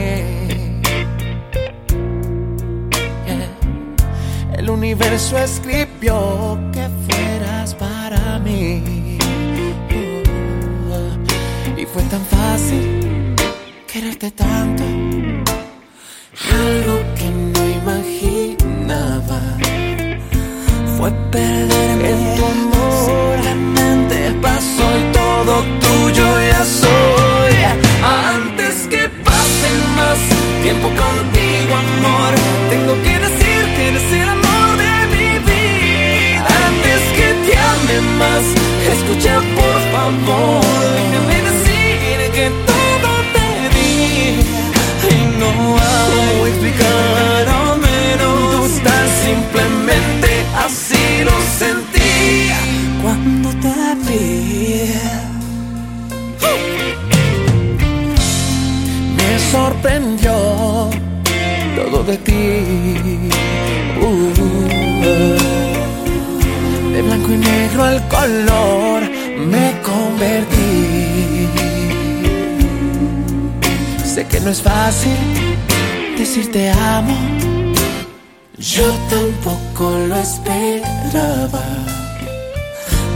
[4.59, 8.92] El universo escribió que fueras para mí.
[11.93, 13.35] Fue tan fácil
[13.87, 14.83] quererte tanto.
[16.51, 19.41] Algo que no imaginaba
[20.97, 22.93] fue perderme en tu amor.
[23.07, 27.55] Simplemente pasó y todo tuyo ya soy.
[28.35, 29.69] Antes que pase
[29.99, 30.19] más
[30.63, 32.33] tiempo contigo, amor,
[32.71, 36.47] tengo que decir que eres el amor de mi vida.
[36.69, 38.45] Antes que te ame más,
[38.95, 40.65] escucha por favor,
[42.43, 43.91] que todo te di.
[45.11, 45.51] Y no
[45.89, 50.31] hago explicar, al menos estás simplemente
[50.65, 51.37] así lo
[54.07, 54.21] vi.
[59.19, 60.35] Me sorprendió
[61.77, 62.45] todo de ti.
[64.05, 64.33] Uh,
[66.93, 69.01] de blanco y negro al color
[69.53, 71.72] me convertí.
[74.15, 75.17] Sé que no es fácil
[76.19, 77.17] decirte amo.
[78.59, 81.65] Yo tampoco lo esperaba.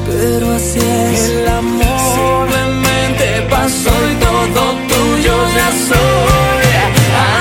[0.07, 2.49] Pero así es el amor.
[2.49, 6.65] Simplemente pasó y todo tuyo ya soy.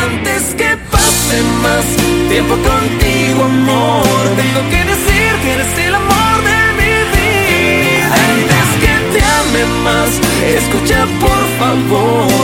[0.04, 1.86] Antes que pase más
[2.28, 8.16] tiempo contigo, amor, tengo que decir que eres el amor de mi vida.
[8.34, 10.12] Antes que te ame más,
[10.44, 12.35] escucha por favor, decir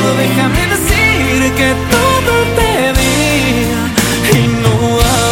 [1.62, 3.84] que todo te diga
[4.34, 4.76] y no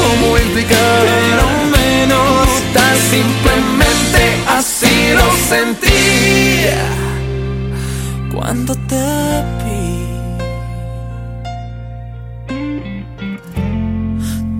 [0.01, 1.45] como explicar, pero
[1.77, 4.21] menos tan simplemente
[4.57, 6.03] así lo sentí
[8.33, 9.07] cuando te
[9.59, 9.87] vi.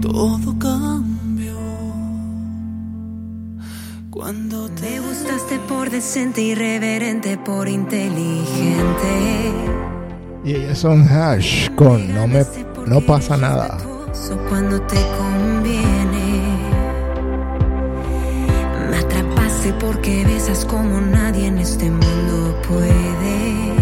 [0.01, 1.59] Todo cambió
[4.09, 7.88] cuando te Me gustaste por decente, irreverente, por inteligente.
[10.49, 12.43] Y ellas son Hash con No me
[12.87, 13.77] no pasa nada.
[14.49, 16.41] Cuando te conviene.
[18.89, 23.75] Me atrapaste porque besas como nadie en este mundo puede.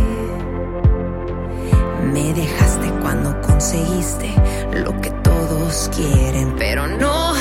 [2.11, 4.29] Me dejaste cuando conseguiste
[4.73, 7.33] lo que todos quieren, pero no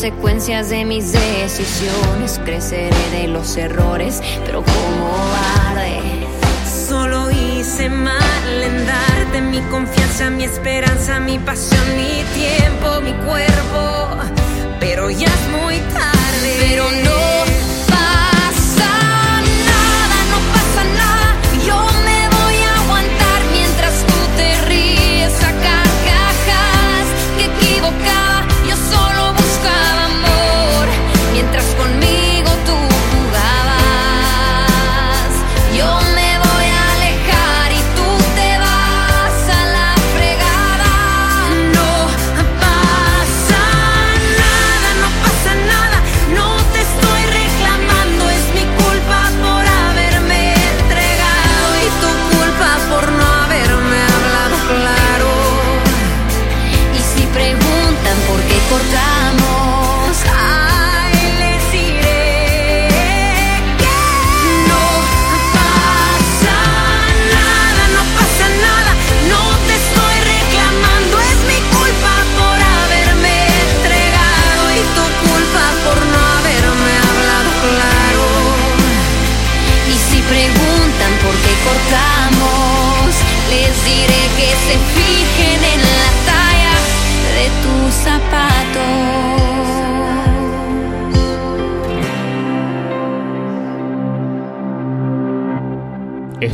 [0.00, 6.00] consecuencias de mis decisiones, creceré de los errores, pero como cobarde.
[6.88, 14.16] Solo hice mal en darte mi confianza, mi esperanza, mi pasión, mi tiempo, mi cuerpo.
[14.80, 16.56] Pero ya es muy tarde.
[16.60, 17.39] Pero no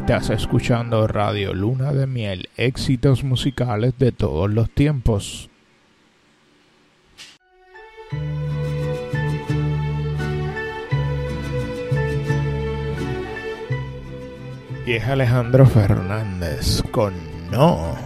[0.08, 5.50] Estás escuchando Radio Luna de Miel, éxitos musicales de todos los tiempos.
[14.86, 17.12] Y es Alejandro Fernández con
[17.50, 18.05] No.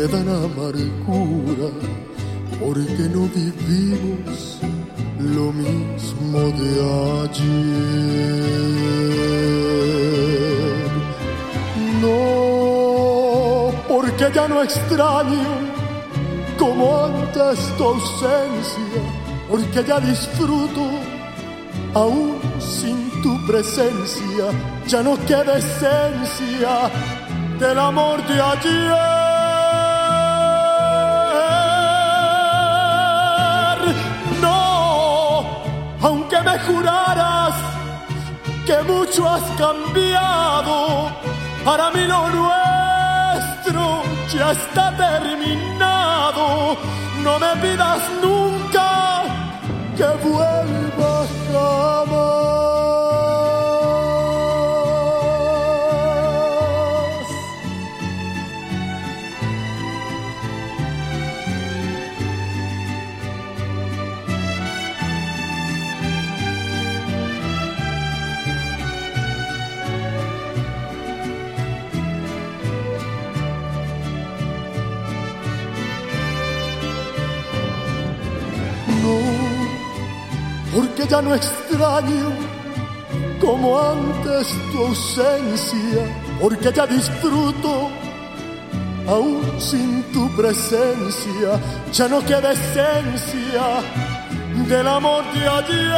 [0.00, 1.68] me dan amargura,
[2.58, 4.58] porque no vivimos
[5.18, 6.70] lo mismo de
[7.24, 7.70] ayer.
[12.00, 15.50] No, porque ya no extraño
[16.58, 19.02] como antes tu ausencia,
[19.50, 20.84] porque ya disfruto
[21.94, 24.46] aún sin tu presencia,
[24.86, 26.90] ya no queda esencia
[27.58, 29.19] del amor de ayer.
[38.90, 41.10] Mucho has cambiado,
[41.64, 46.76] para mí lo nuestro ya está terminado.
[47.24, 49.22] No me pidas nunca
[49.96, 52.29] que vuelvas jamás.
[81.10, 82.30] Ya no extraño
[83.40, 86.02] como antes tu ausencia,
[86.40, 87.90] porque ya disfruto
[89.08, 91.58] aún sin tu presencia,
[91.92, 93.82] ya no queda esencia
[94.68, 95.90] del amor de ayer.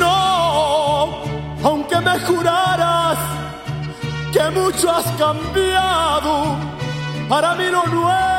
[0.00, 1.22] No,
[1.62, 3.18] aunque me juraras
[4.32, 6.56] que mucho has cambiado,
[7.28, 8.37] para mí lo nuestro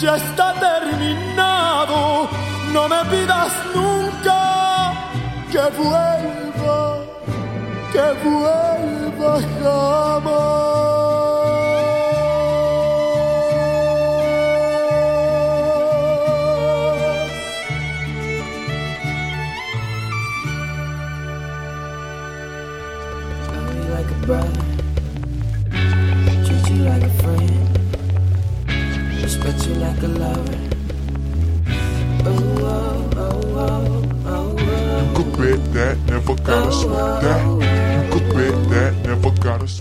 [0.00, 2.28] ya está terminado.
[2.72, 4.92] No me pidas nunca
[5.52, 7.04] que vuelva,
[7.92, 8.80] que vuelva.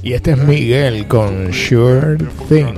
[0.03, 2.17] Y este es Miguel con Sure
[2.47, 2.76] Thing.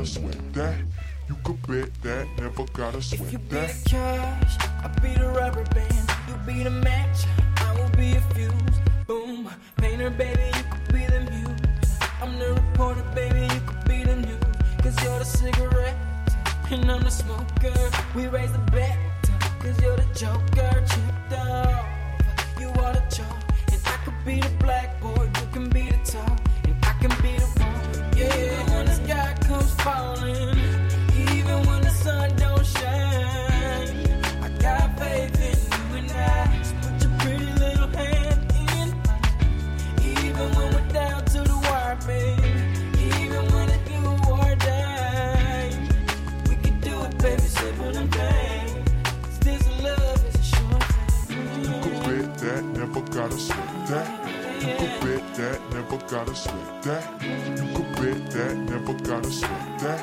[57.58, 60.02] You could bet that, never gotta sweat that.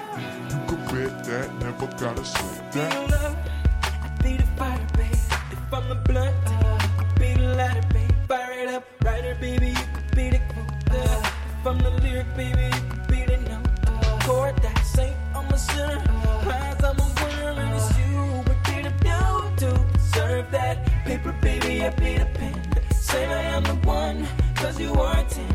[0.51, 3.37] You could bet that, never gotta sweat that.
[3.83, 5.13] I be the fire, babe.
[5.13, 8.11] If I'm the blunt, you could be the lighter, babe.
[8.29, 10.71] Fire it up, writer, baby, you could be the quote.
[10.91, 11.31] Uh,
[11.61, 13.67] if I'm the lyric, baby, you could be the note.
[13.87, 16.01] Uh, chord that saint, I'm a sinner.
[16.43, 18.45] Prize, I'm a winner, and it's you.
[18.47, 21.85] We get a do to deserve that paper, baby.
[21.85, 22.55] I be the pen.
[22.93, 24.27] Say I am the one,
[24.57, 25.47] cause you are a 10.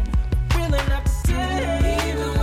[0.55, 0.91] Willing
[1.33, 2.42] even when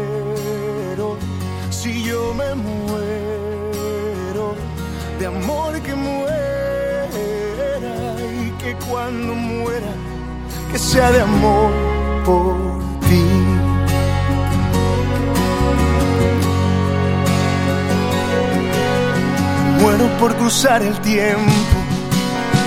[1.81, 4.53] si yo me muero,
[5.17, 7.07] de amor que muera
[8.19, 9.91] y que cuando muera,
[10.71, 11.71] que sea de amor
[12.23, 12.55] por
[13.09, 13.25] ti.
[19.79, 21.51] Muero por cruzar el tiempo,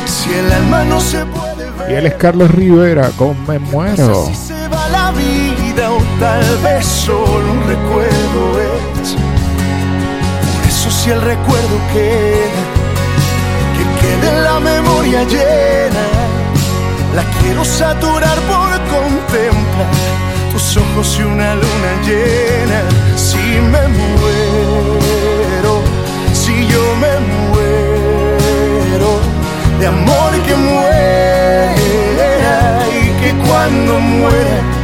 [0.06, 1.92] si el alma no se puede ver.
[1.92, 4.26] Y él es Carlos Rivera con Me Muero.
[4.26, 9.14] Si se va la vida o tal vez solo un recuerdo es.
[9.14, 12.62] Por eso si el recuerdo queda,
[13.76, 16.04] que quede la memoria llena.
[17.16, 19.90] La quiero saturar por contemplar
[20.52, 22.82] tus ojos y una luna llena.
[23.16, 25.82] Si me muero,
[26.32, 27.18] si yo me
[27.48, 29.10] muero,
[29.80, 31.74] de amor que muera
[32.88, 34.83] y que cuando muera,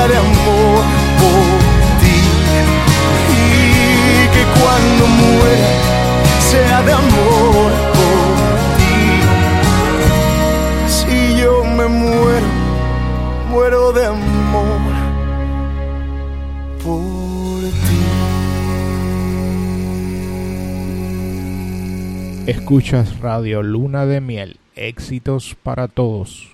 [0.00, 0.84] de amor
[1.20, 1.58] por
[2.00, 2.18] ti.
[3.28, 5.72] Y que cuando muera,
[6.40, 8.32] sea de amor por
[8.78, 8.96] ti.
[10.88, 12.46] Si yo me muero,
[13.50, 14.80] muero de amor
[16.82, 18.02] por ti.
[22.46, 24.56] Escuchas Radio Luna de Miel.
[24.74, 26.51] Éxitos para todos.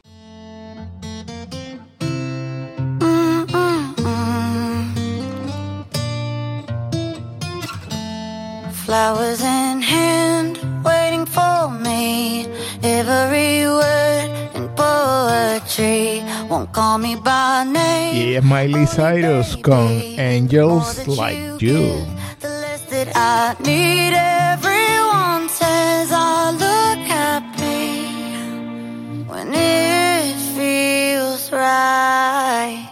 [9.08, 12.46] Flowers in hand, waiting for me.
[12.82, 18.14] Every word in poetry won't call me by name.
[18.14, 22.04] Y es Miley Cyrus con Angels Like You.
[22.40, 24.12] The list that I need.
[24.12, 28.12] Everyone says I look happy
[29.24, 32.86] when it feels right.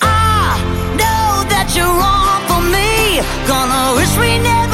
[0.00, 0.58] I
[0.98, 3.22] know that you're wrong for me.
[3.46, 4.71] Gonna wish we never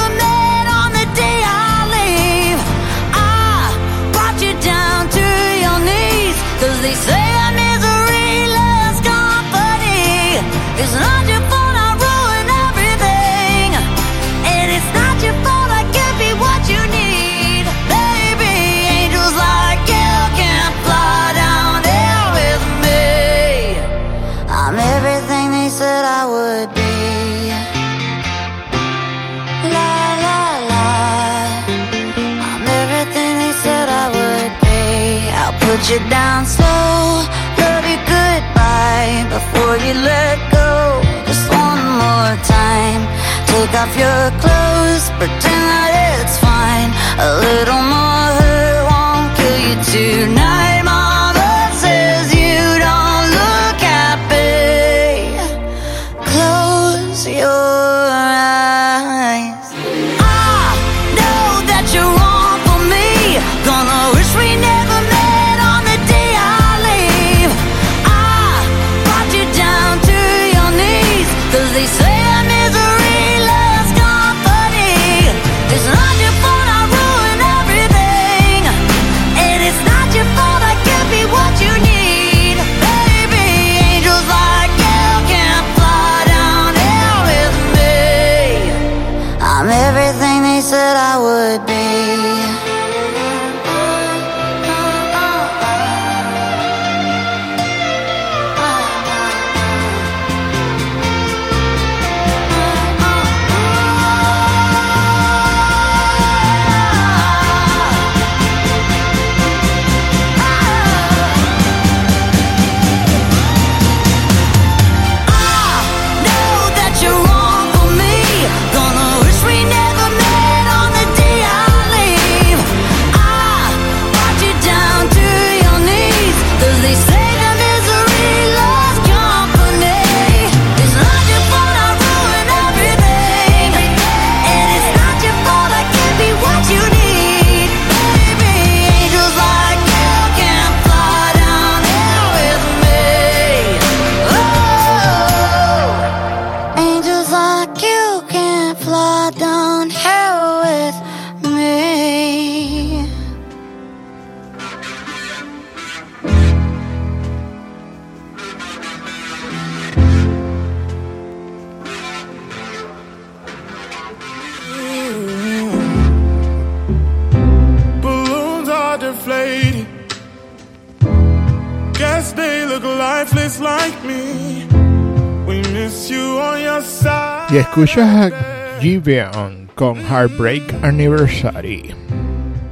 [177.68, 181.94] Escuchas a Giveon con Heartbreak Anniversary.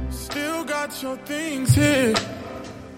[0.09, 2.15] Still got your things here.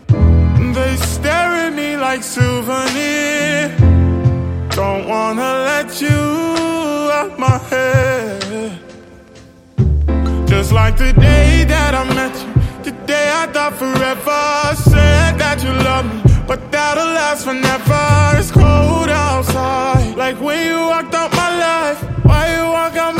[0.08, 3.76] They stare at me like souvenir.
[4.70, 6.08] Don't wanna let you
[7.20, 8.80] out my head.
[10.48, 12.54] Just like the day that I met you,
[12.84, 14.76] the day I thought forever.
[14.90, 18.40] Said that you love me, but that'll last forever.
[18.40, 21.39] It's cold outside, like when you walked out
[21.70, 22.02] life.
[22.26, 23.19] Why you walk on out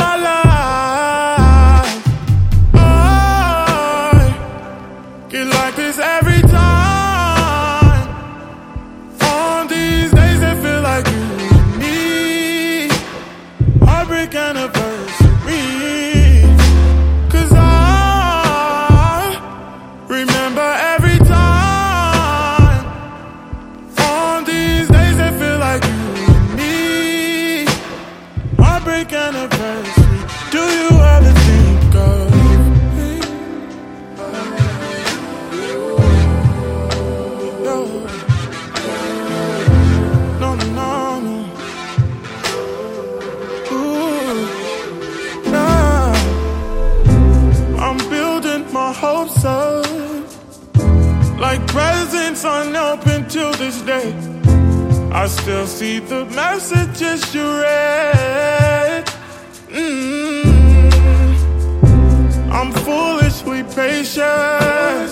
[53.40, 54.12] till this day,
[55.10, 59.06] I still see the messages you read.
[59.68, 60.90] Mm-hmm.
[62.52, 65.10] I'm foolishly patient.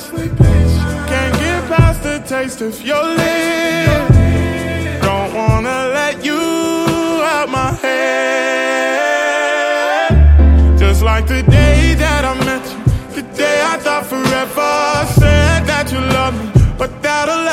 [1.11, 4.18] Can't get past the taste of your lips.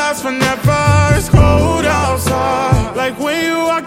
[0.07, 1.17] Last forever.
[1.17, 2.95] it's cold outside.
[2.95, 3.84] Like when you walk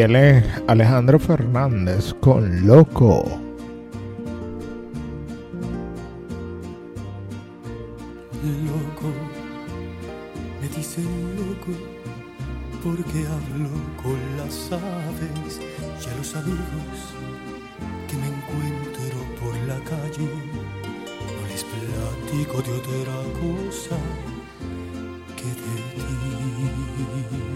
[0.00, 3.24] Él es Alejandro Fernández con Loco.
[8.42, 9.12] Loco,
[10.60, 11.06] me dicen
[11.36, 11.72] loco
[12.82, 13.70] porque hablo
[14.02, 15.60] con las aves
[16.02, 16.98] y a los amigos
[18.08, 20.28] que me encuentro por la calle.
[21.20, 23.96] No les platico de otra cosa
[25.36, 27.53] que de ti.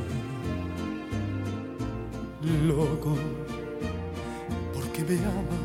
[2.49, 3.15] Loco,
[4.73, 5.59] porque me ama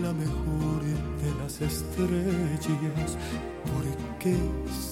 [0.00, 0.82] la mejor
[1.20, 3.16] de las estrellas,
[3.72, 4.36] porque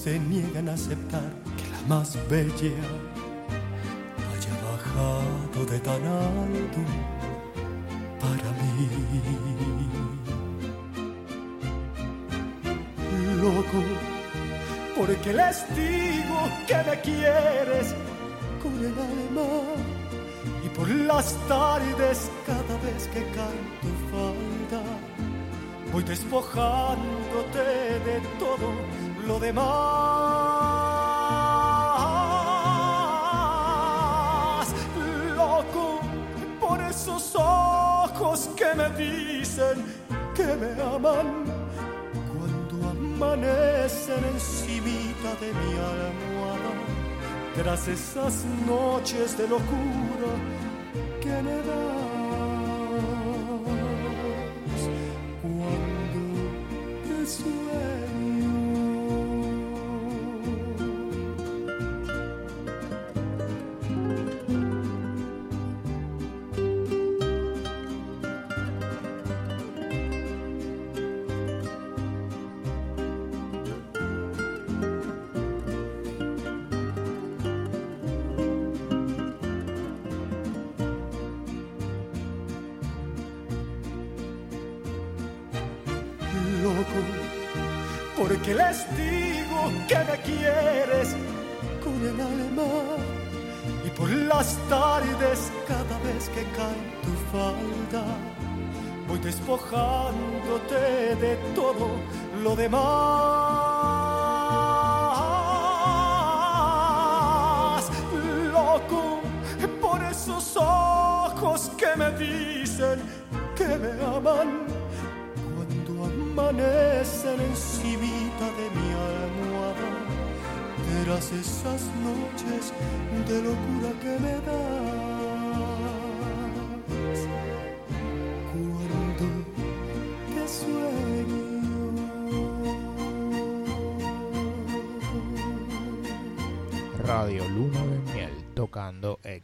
[0.01, 2.73] se niegan a aceptar que la más bella
[4.29, 6.81] haya bajado de tan alto
[8.19, 8.89] para mí.
[13.41, 13.81] Loco,
[14.97, 17.95] porque les digo que me quieres
[18.61, 19.80] con el alma
[20.91, 24.83] las tardes cada vez que canto falda
[25.91, 28.71] voy despojándote de todo
[29.27, 29.65] lo demás.
[35.35, 35.99] Loco
[36.59, 39.85] por esos ojos que me dicen
[40.35, 41.45] que me aman
[42.31, 46.71] cuando amanecen encimita de mi almohada
[47.55, 50.31] tras esas noches de locura
[51.31, 52.10] que me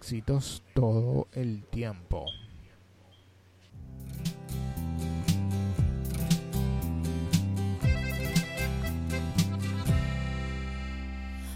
[0.07, 2.23] éxitos todo el tiempo.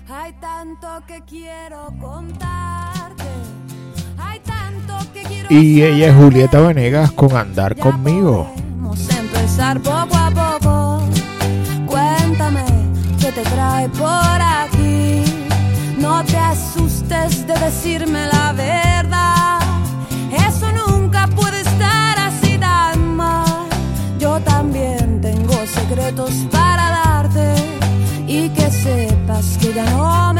[0.09, 3.23] Hay tanto que quiero contarte.
[4.17, 8.51] Hay tanto que quiero Y ella es Julieta Venegas con Andar conmigo.
[8.75, 11.03] Vamos a empezar poco a poco.
[11.87, 12.65] Cuéntame
[13.17, 14.60] qué te trae por aquí.
[17.21, 19.59] De decirme la verdad.
[20.47, 23.67] Eso nunca puede estar así tan mal.
[24.17, 27.53] Yo también tengo secretos para darte
[28.25, 30.30] y que sepas que ya no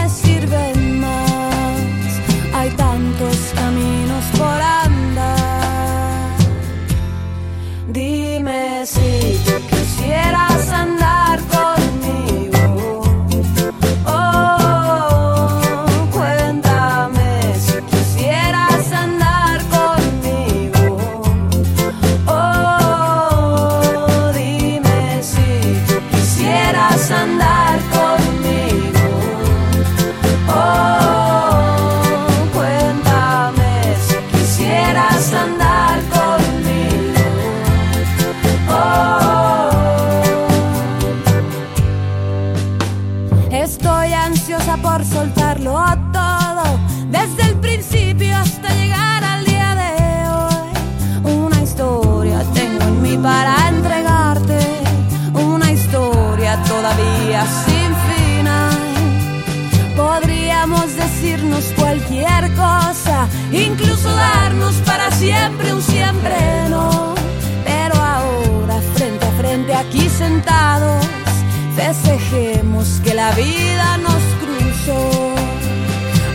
[73.43, 75.01] vida nos cruzó.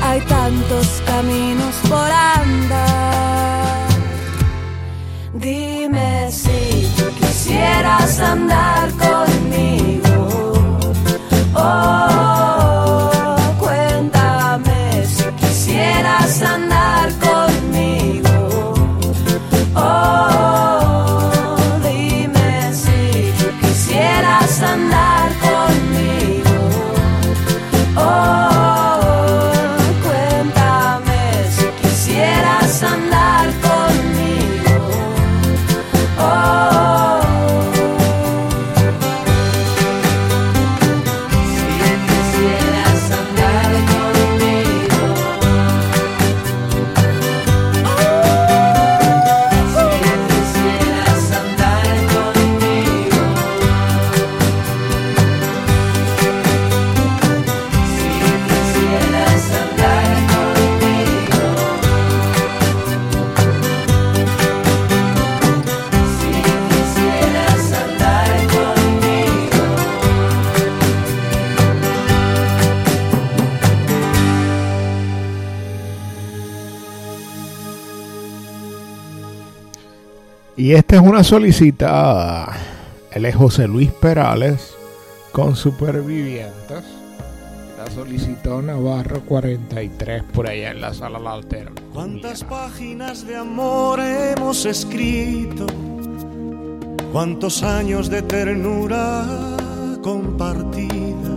[0.03, 2.11] Hay tantos caminos por
[2.41, 3.89] andar.
[5.35, 6.61] Dime si
[7.19, 9.16] quisieras andar con
[80.87, 82.57] esta es una solicitada.
[83.11, 84.77] Él es José Luis Perales
[85.33, 86.85] con Supervivientes.
[87.77, 91.73] La solicitó Navarro 43 por allá en la sala La Altera.
[91.93, 95.67] ¿Cuántas páginas de amor hemos escrito?
[97.11, 99.27] ¿Cuántos años de ternura
[100.05, 101.37] compartida?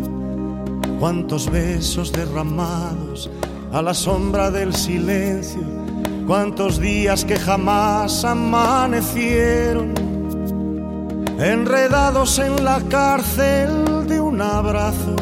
[0.99, 3.31] ¿Cuántos besos derramados
[3.71, 5.78] a la sombra del silencio?
[6.29, 9.95] ¿Cuántos días que jamás amanecieron?
[11.39, 15.15] Enredados en la cárcel de un abrazo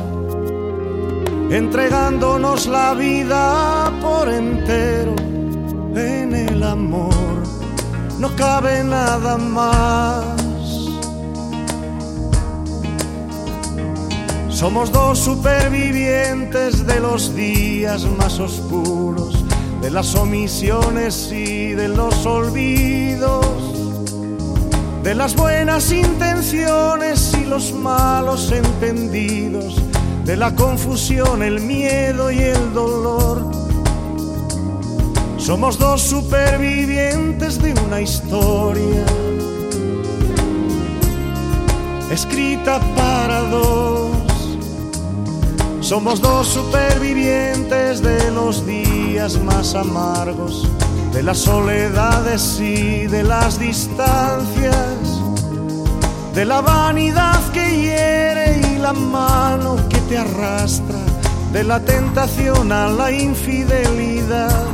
[1.50, 5.16] entregándonos la vida por entero
[5.96, 7.42] en el amor.
[8.20, 10.26] No cabe nada más.
[14.50, 19.36] Somos dos supervivientes de los días más oscuros,
[19.82, 23.45] de las omisiones y de los olvidos,
[25.04, 29.76] de las buenas intenciones y los malos entendidos
[30.28, 33.49] de la confusión, el miedo y el dolor.
[35.38, 39.06] Somos dos supervivientes de una historia
[42.12, 44.16] escrita para dos.
[45.88, 50.68] Somos dos supervivientes de los días más amargos,
[51.14, 54.76] de las soledades y de las distancias,
[56.35, 60.99] de la vanidad que hiere y la mano que te arrastra,
[61.53, 64.65] de la tentación a la infidelidad.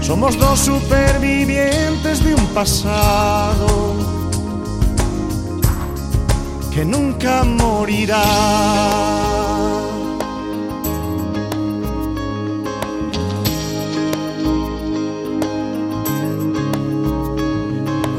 [0.00, 4.17] Somos dos supervivientes de un pasado
[6.78, 8.22] que nunca morirá.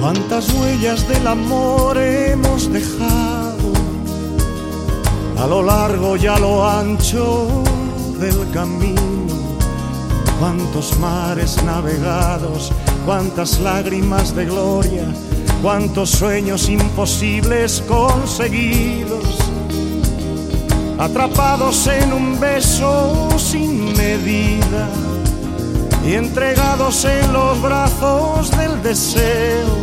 [0.01, 3.71] Cuántas huellas del amor hemos dejado
[5.37, 7.63] a lo largo y a lo ancho
[8.19, 9.25] del camino.
[10.37, 12.73] Cuántos mares navegados,
[13.05, 15.05] cuántas lágrimas de gloria,
[15.61, 19.37] cuántos sueños imposibles conseguidos,
[20.97, 24.89] atrapados en un beso sin medida
[26.05, 29.77] y entregados en los brazos del deseo,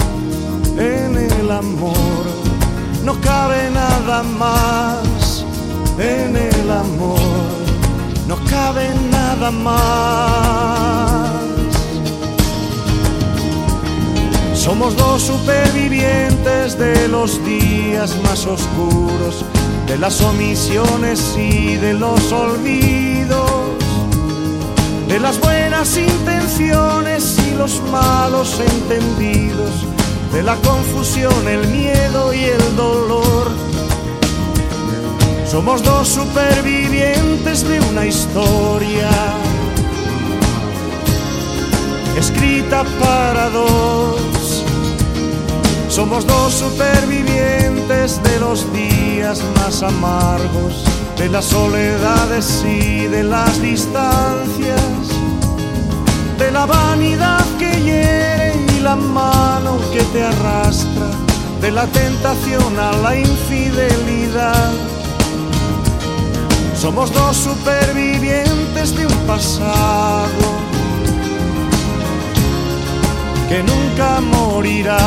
[0.79, 2.27] en el amor.
[3.05, 5.45] No cabe nada más
[5.99, 7.21] en el amor,
[8.27, 11.06] no cabe nada más.
[14.67, 19.45] Somos dos supervivientes de los días más oscuros,
[19.87, 23.49] de las omisiones y de los olvidos,
[25.07, 29.87] de las buenas intenciones y los malos entendidos,
[30.33, 33.53] de la confusión, el miedo y el dolor.
[35.49, 39.11] Somos dos supervivientes de una historia
[42.19, 44.36] escrita para dos.
[45.97, 50.85] Somos dos supervivientes de los días más amargos,
[51.17, 54.79] de las soledades y de las distancias,
[56.39, 61.09] de la vanidad que hiere y la mano que te arrastra,
[61.63, 64.73] de la tentación a la infidelidad.
[66.79, 70.76] Somos dos supervivientes de un pasado
[73.49, 74.99] que nunca morirá.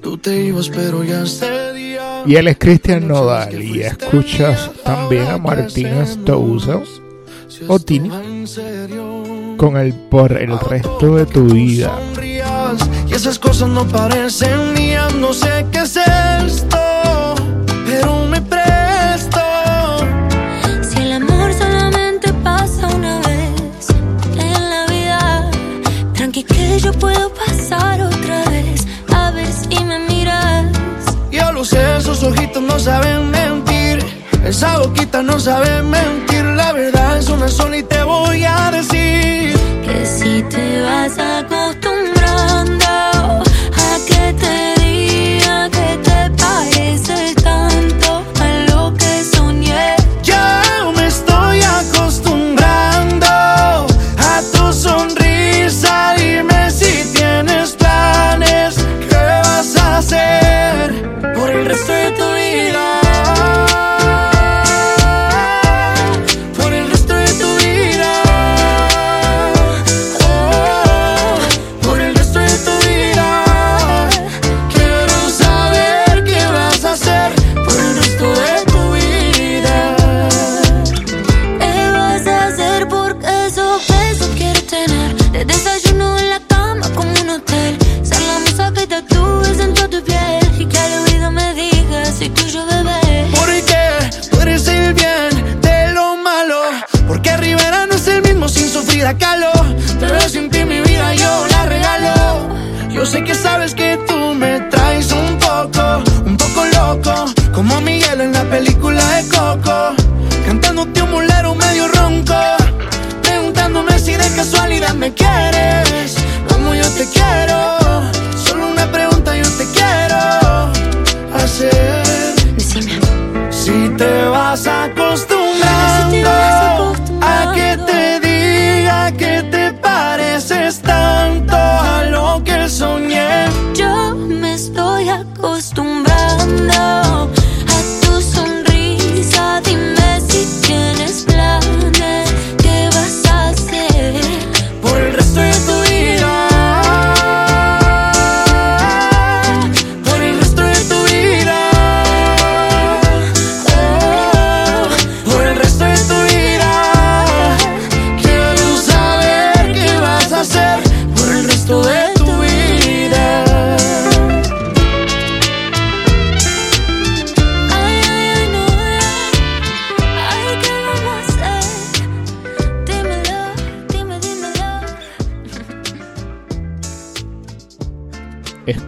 [0.00, 1.24] Tú te ibas, pero ya.
[2.26, 6.80] Y él es Cristian Nodal y escuchas también a Martínez Touza
[7.72, 8.10] o Tini
[9.56, 11.94] con el por el resto de tu vida.
[11.94, 15.14] sonrías y esas cosas no parecen mías.
[15.14, 16.78] No sé qué es esto,
[17.86, 19.40] pero me presto.
[20.82, 23.86] Si el amor solamente pasa una vez
[24.36, 25.50] en la vida,
[26.14, 28.84] tranqui que yo puedo pasar otra vez.
[29.14, 30.66] A ver si me miras.
[31.30, 34.04] Yo lo sé, esos ojitos no saben mentir.
[34.44, 36.29] Esa boquita no sabe mentir.
[36.82, 39.54] Verdad es una sola y te voy a decir.
[39.84, 41.59] Que si te vas acostumbrando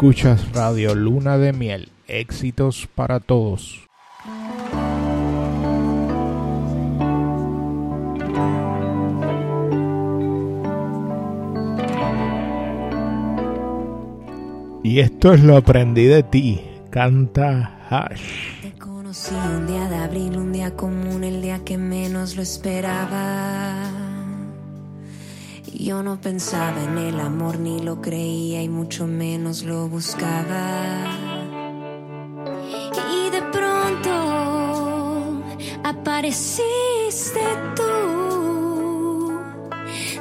[0.02, 3.86] Escuchas Radio Luna de Miel, éxitos para todos.
[14.82, 16.60] Y esto es lo aprendí de ti,
[16.90, 18.60] canta Hash.
[18.60, 24.11] Te conocí un día de abril, un día común, el día que menos lo esperaba.
[25.82, 31.02] Yo no pensaba en el amor, ni lo creía y mucho menos lo buscaba.
[33.12, 35.42] Y de pronto
[35.82, 37.40] apareciste
[37.74, 39.40] tú,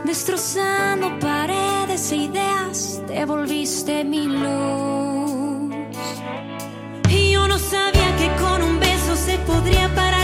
[0.04, 5.76] destrozando paredes e ideas, te volviste mi luz.
[7.08, 10.21] Y yo no sabía que con un beso se podría parar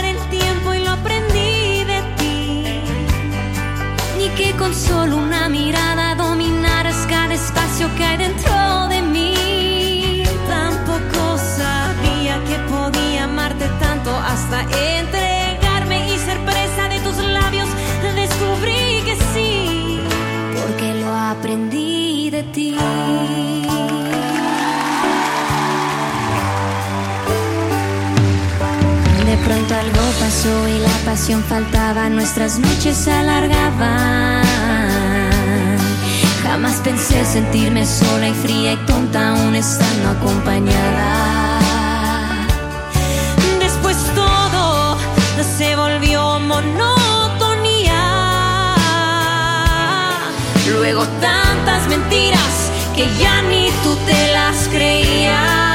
[4.58, 10.24] con solo una mirada dominaras cada espacio que hay dentro de mí.
[10.48, 17.68] Tampoco sabía que podía amarte tanto hasta entregarme y ser presa de tus labios.
[18.16, 20.00] Descubrí que sí,
[20.60, 22.76] porque lo aprendí de ti.
[29.24, 30.77] De pronto algo pasó y
[31.08, 34.44] pasión faltaba, nuestras noches se alargaban.
[36.42, 41.60] Jamás pensé sentirme sola y fría y tonta aún estando acompañada.
[43.58, 44.98] Después todo
[45.56, 48.04] se volvió monotonía.
[50.74, 55.67] luego tantas mentiras que ya ni tú te las creías.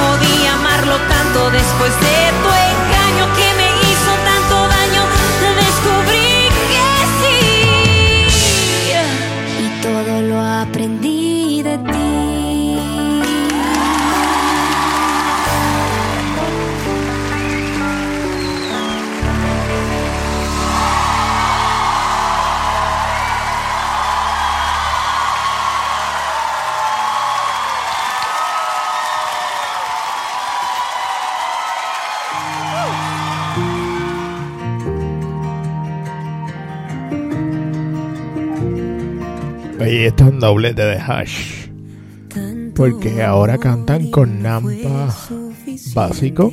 [0.00, 2.69] Podía amarlo tanto después de tu
[39.90, 41.66] Oye, esto es un doblete de hash.
[42.76, 45.12] Porque ahora cantan con Nampa
[45.94, 46.52] básico.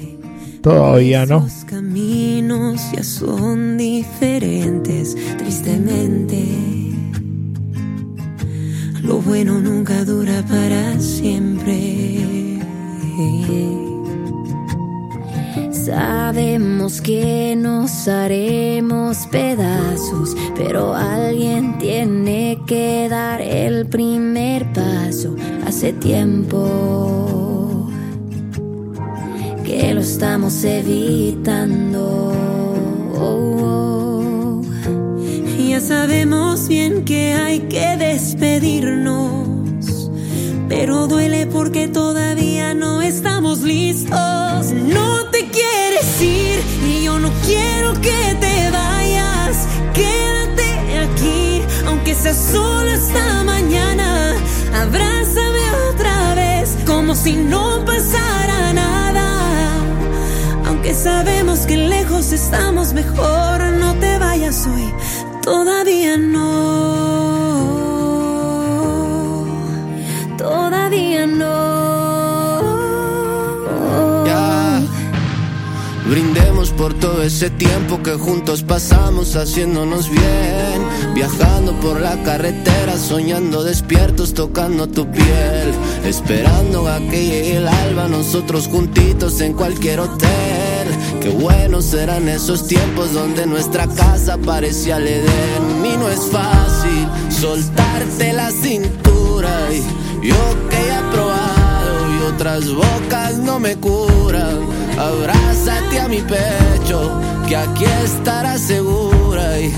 [0.64, 1.42] Todavía no.
[1.42, 6.44] Los caminos ya son diferentes, tristemente.
[9.04, 12.58] Lo bueno nunca dura para siempre.
[15.88, 25.34] Sabemos que nos haremos pedazos, pero alguien tiene que dar el primer paso.
[25.66, 27.90] Hace tiempo
[29.64, 32.34] que lo estamos evitando.
[35.70, 39.48] Ya sabemos bien que hay que despedirnos.
[40.68, 44.74] Pero duele porque todavía no estamos listos.
[44.74, 45.27] No
[48.02, 49.68] que te vayas.
[49.94, 54.36] Quédate aquí, aunque sea solo esta mañana.
[54.74, 59.28] Abrázame otra vez, como si no pasara nada.
[60.66, 64.94] Aunque sabemos que lejos estamos mejor, no te vayas hoy.
[65.42, 66.97] Todavía no.
[76.78, 81.16] Por todo ese tiempo que juntos pasamos haciéndonos bien.
[81.16, 85.74] Viajando por la carretera, soñando despiertos, tocando tu piel.
[86.06, 90.88] Esperando a que llegue el alba, nosotros juntitos en cualquier hotel.
[91.20, 95.26] Qué buenos eran esos tiempos donde nuestra casa parecía el.
[95.84, 99.50] Y no es fácil soltarte la cintura.
[99.72, 104.60] Y yo que he probado y otras bocas no me curan.
[104.98, 109.60] Abrázate a mi pecho, que aquí estarás segura.
[109.60, 109.72] Y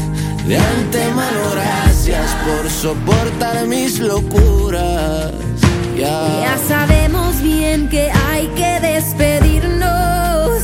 [0.48, 5.32] de antemano, gracias por soportar mis locuras.
[5.98, 6.58] Ya.
[6.68, 10.62] Sabemos bien que hay que despedirnos.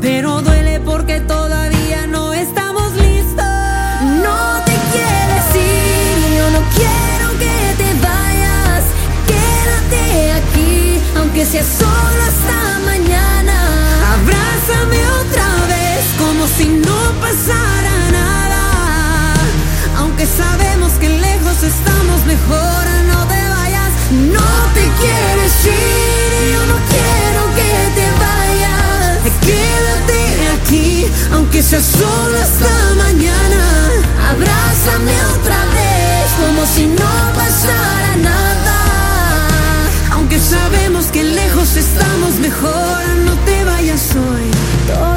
[0.00, 3.44] Pero duele porque todavía no estamos listos.
[4.22, 8.84] No te quieres ir, yo no quiero que te vayas.
[9.26, 13.33] Quédate aquí, aunque sea solo hasta mañana.
[14.24, 19.34] Abrázame otra vez como si no pasara nada.
[19.98, 23.92] Aunque sabemos que lejos estamos mejor, no te vayas.
[24.32, 29.18] No te quieres ir, yo no quiero que te vayas.
[29.46, 30.20] Quédate
[30.56, 33.62] aquí, aunque sea solo hasta mañana.
[34.30, 38.78] Abrázame otra vez, como si no pasara nada.
[40.12, 40.93] Aunque sabemos
[41.76, 45.13] estamos mejor, no te vayas hoy.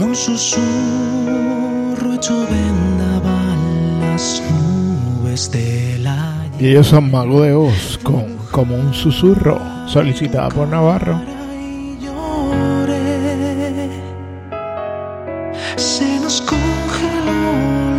[0.00, 0.62] un susurro
[2.14, 7.98] hecho vendaval las nubes de la Y ellos son Mago de Oz
[8.50, 11.20] Como un susurro, solicitada por Navarro.
[15.76, 17.42] Se nos congeló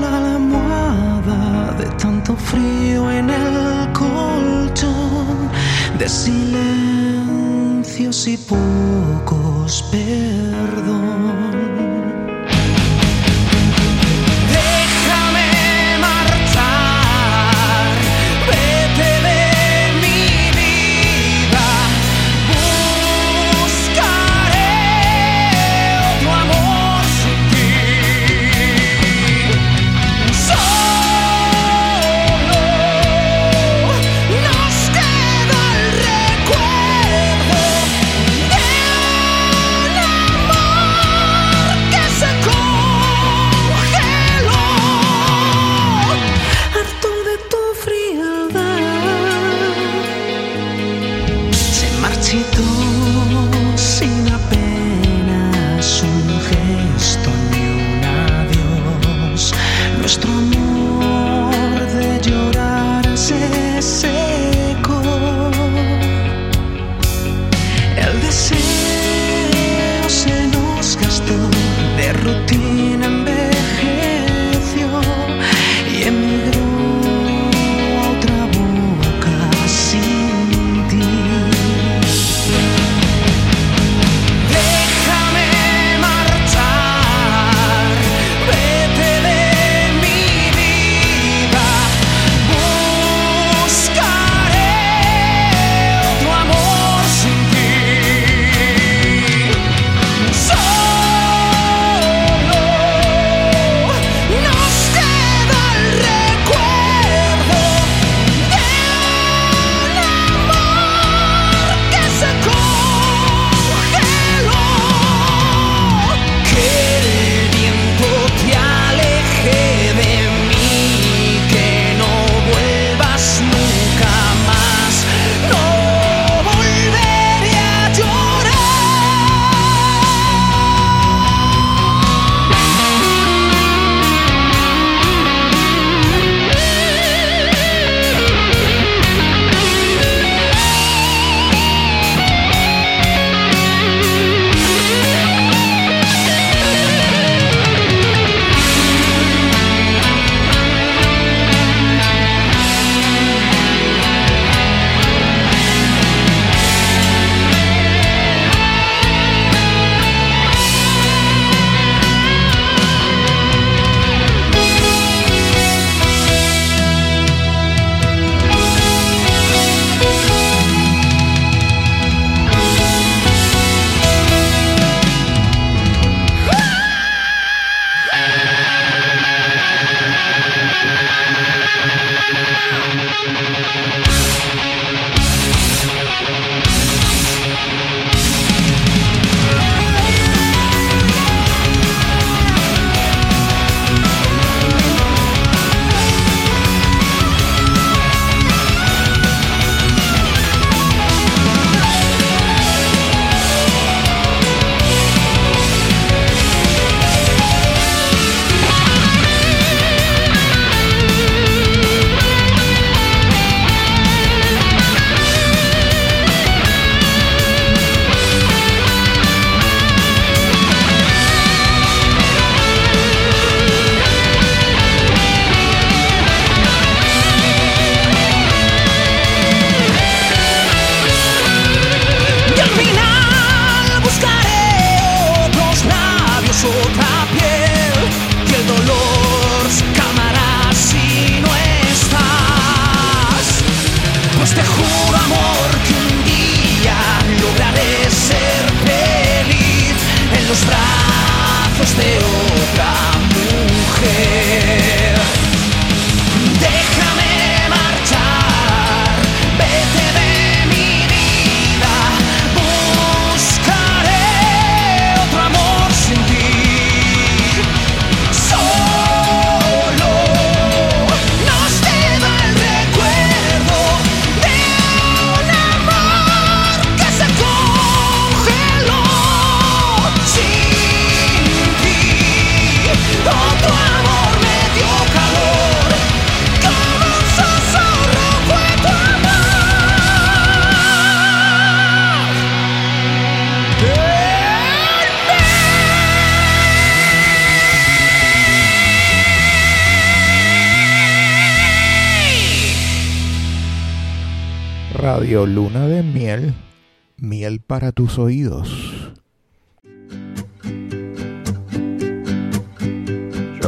[0.01, 5.49] la almohada de tanto frío en el colchón
[5.97, 6.67] de silencios
[8.27, 11.09] y pocos perdón.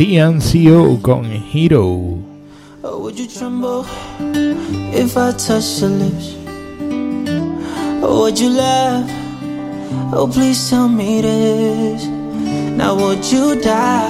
[0.00, 1.84] CNCO con Hero.
[2.82, 3.84] Or oh, would you tremble
[4.94, 6.36] if I touched your lips?
[8.02, 9.04] Or would you laugh?
[10.14, 12.06] Oh, please tell me this.
[12.06, 14.08] Now, would you die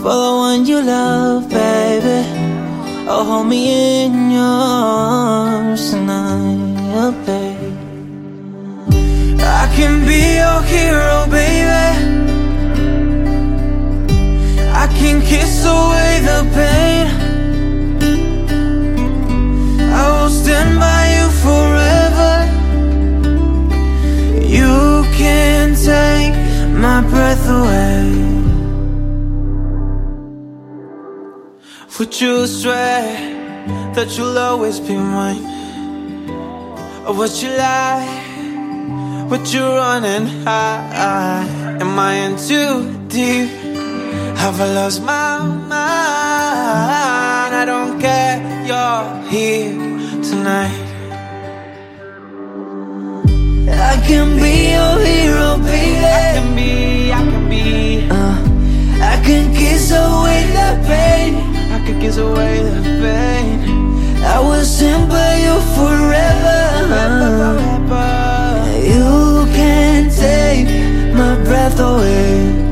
[0.00, 2.24] for the one you love, baby?
[3.06, 7.76] Oh, hold me in your arms tonight, oh, babe.
[9.42, 12.13] I can be your hero, baby.
[15.04, 17.06] Can kiss away the pain.
[20.00, 22.34] I will stand by you forever.
[24.56, 26.34] You can take
[26.84, 28.00] my breath away.
[31.98, 33.02] Would you swear
[33.94, 35.44] that you'll always be mine?
[37.06, 39.26] Or would you lie?
[39.28, 41.82] Would you run and hide?
[41.82, 43.63] Am I in too deep?
[44.46, 45.72] I've lost my mind?
[47.54, 48.36] I don't care,
[48.68, 49.72] you're here
[50.22, 50.84] tonight.
[53.72, 56.04] I can be your hero, baby.
[56.04, 58.06] I can be, I can be.
[58.10, 58.36] Uh,
[59.02, 61.36] I can kiss away the pain.
[61.72, 64.22] I can kiss away the pain.
[64.22, 66.60] I will stand by you forever.
[66.92, 67.56] forever,
[67.88, 68.76] forever.
[68.92, 70.68] You can take
[71.14, 72.63] my breath away.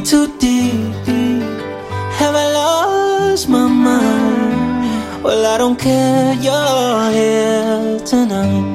[0.00, 0.94] in too deep.
[2.18, 5.22] Have I lost my mind?
[5.22, 8.69] Well, I don't care, you're here tonight.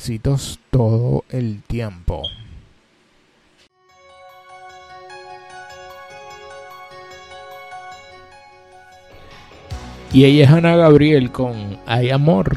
[0.00, 2.22] éxitos todo el tiempo.
[10.10, 12.56] Y ella es Ana Gabriel con Hay Amor.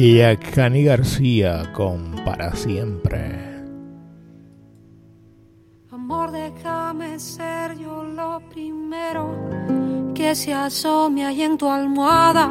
[0.00, 3.34] y a Cani García con Para Siempre.
[5.90, 9.34] Amor, déjame ser yo lo primero
[10.14, 12.48] que se asome ahí en tu almohada,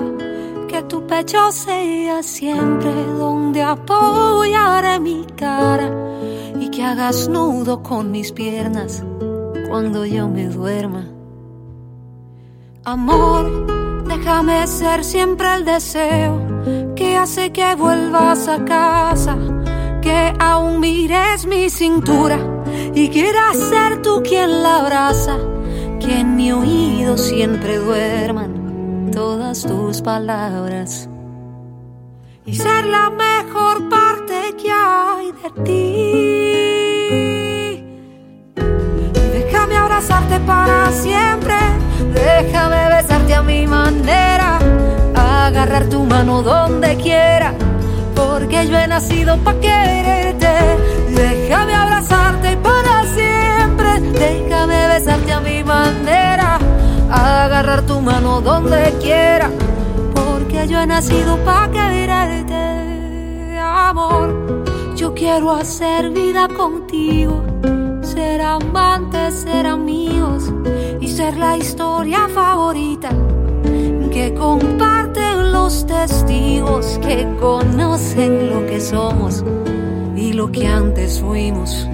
[0.68, 5.90] que tu pecho sea siempre donde apoyaré mi cara
[6.60, 9.06] y que hagas nudo con mis piernas
[9.70, 11.08] cuando yo me duerma.
[12.84, 16.47] Amor, déjame ser siempre el deseo
[17.36, 19.38] que vuelvas a casa,
[20.02, 22.40] que aún mires mi cintura
[22.96, 25.38] y quieras ser tú quien la abraza,
[26.00, 31.10] que en mi oído siempre duerman todas tus palabras
[32.46, 36.64] y ser la mejor parte que hay de ti.
[39.34, 41.56] Déjame abrazarte para siempre,
[42.14, 44.60] déjame besarte a mi manera,
[45.58, 47.52] agarrar tu mano donde quiera,
[48.16, 50.54] porque yo he nacido para quererte.
[51.16, 56.60] Déjame abrazarte para siempre, déjame besarte a mi manera,
[57.10, 59.50] agarrar tu mano donde quiera,
[60.14, 64.64] porque yo he nacido para quererte, amor.
[64.96, 67.44] Yo quiero hacer vida contigo
[68.04, 70.52] ser amantes, ser amigos
[71.02, 73.10] y ser la historia favorita
[74.12, 74.97] que comparten
[75.58, 79.44] los testigos que conocen lo que somos
[80.16, 81.88] y lo que antes fuimos.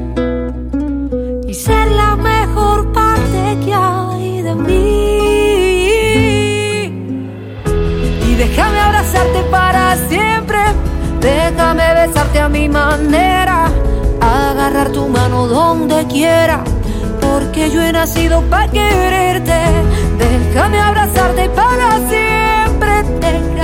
[1.47, 4.73] Y ser la mejor parte que hay de mí.
[8.27, 10.59] Y déjame abrazarte para siempre
[11.23, 13.71] déjame besarte a mi manera
[14.19, 16.63] agarrar tu mano donde quiera,
[17.21, 19.59] porque yo he nacido para quererte.
[20.17, 22.32] Déjame abrazarte para siempre,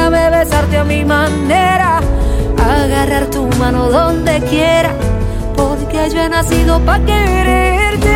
[0.09, 1.99] déjame besarte a mi manera,
[2.57, 4.93] agarrar tu mano donde quiera,
[5.55, 8.15] porque yo he nacido para quererte.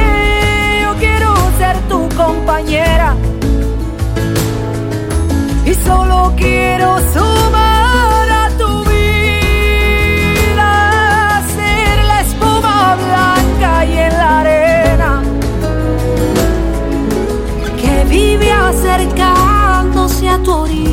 [0.82, 3.16] Yo quiero ser tu compañera.
[5.66, 9.82] Y solo quiero sumar a tu vida,
[11.56, 15.22] ser la espuma blanca y en la arena.
[17.82, 20.93] Que vive acercándose a tu orilla.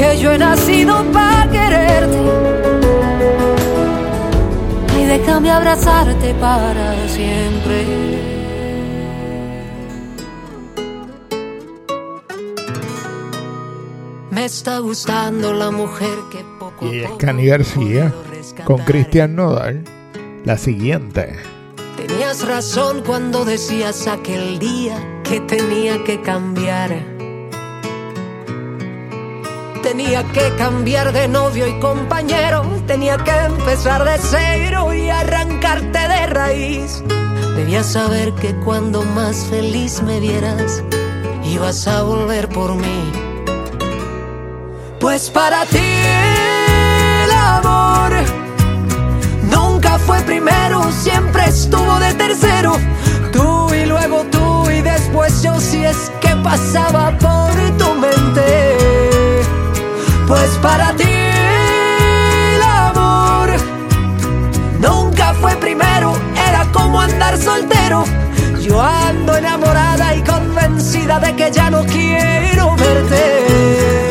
[0.00, 2.18] Que yo he nacido para quererte.
[4.98, 7.84] Y déjame abrazarte para siempre.
[14.30, 18.10] Me está gustando la mujer que poco Y es Cani García
[18.64, 19.84] con Cristian Nodal.
[20.46, 21.36] La siguiente.
[21.98, 27.19] Tenías razón cuando decías aquel día que tenía que cambiar.
[29.90, 32.62] Tenía que cambiar de novio y compañero.
[32.86, 37.02] Tenía que empezar de cero y arrancarte de raíz.
[37.56, 40.84] Debías saber que cuando más feliz me vieras,
[41.42, 43.12] ibas a volver por mí.
[45.00, 45.78] Pues para ti
[47.24, 48.12] el amor
[49.50, 52.76] nunca fue primero, siempre estuvo de tercero.
[53.32, 58.79] Tú y luego tú y después yo si es que pasaba por tu mente.
[60.30, 63.50] Pues para ti el amor
[64.78, 66.16] nunca fue primero,
[66.48, 68.04] era como andar soltero.
[68.60, 74.10] Yo ando enamorada y convencida de que ya no quiero verte.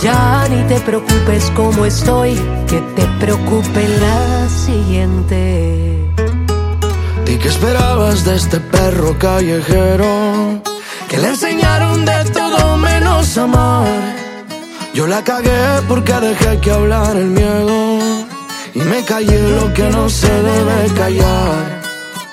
[0.00, 2.34] Ya ni te preocupes como estoy,
[2.66, 6.02] que te preocupe la siguiente.
[7.26, 10.62] ¿Y qué esperabas de este perro callejero?
[11.10, 12.78] Que le enseñaron de todo
[14.94, 17.98] Yo la cagué porque dejé que hablar el miedo
[18.74, 21.82] y me callé lo que no se debe callar.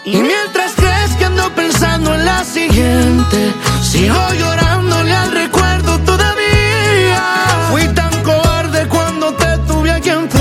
[0.03, 7.23] Y mientras crees que ando pensando en la siguiente, sigo llorándole al recuerdo todavía.
[7.71, 10.34] Fui tan cobarde cuando te tuve aquí enfrente,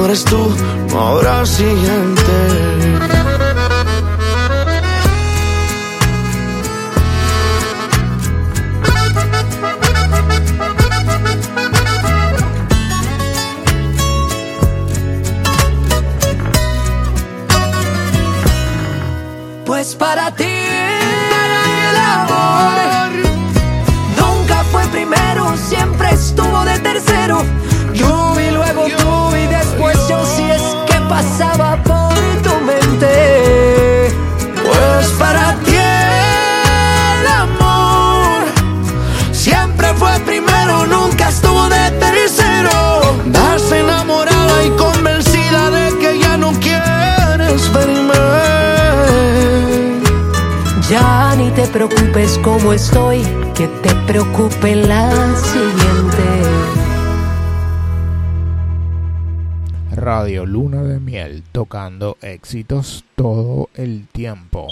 [0.00, 0.56] no eres tú,
[0.90, 2.69] no habrá siguiente.
[51.72, 53.22] Preocupes como estoy,
[53.54, 56.22] que te preocupe la siguiente.
[59.92, 64.68] Radio Luna de Miel tocando éxitos todo el tiempo.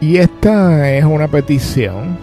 [0.00, 2.18] Y esta es una petición.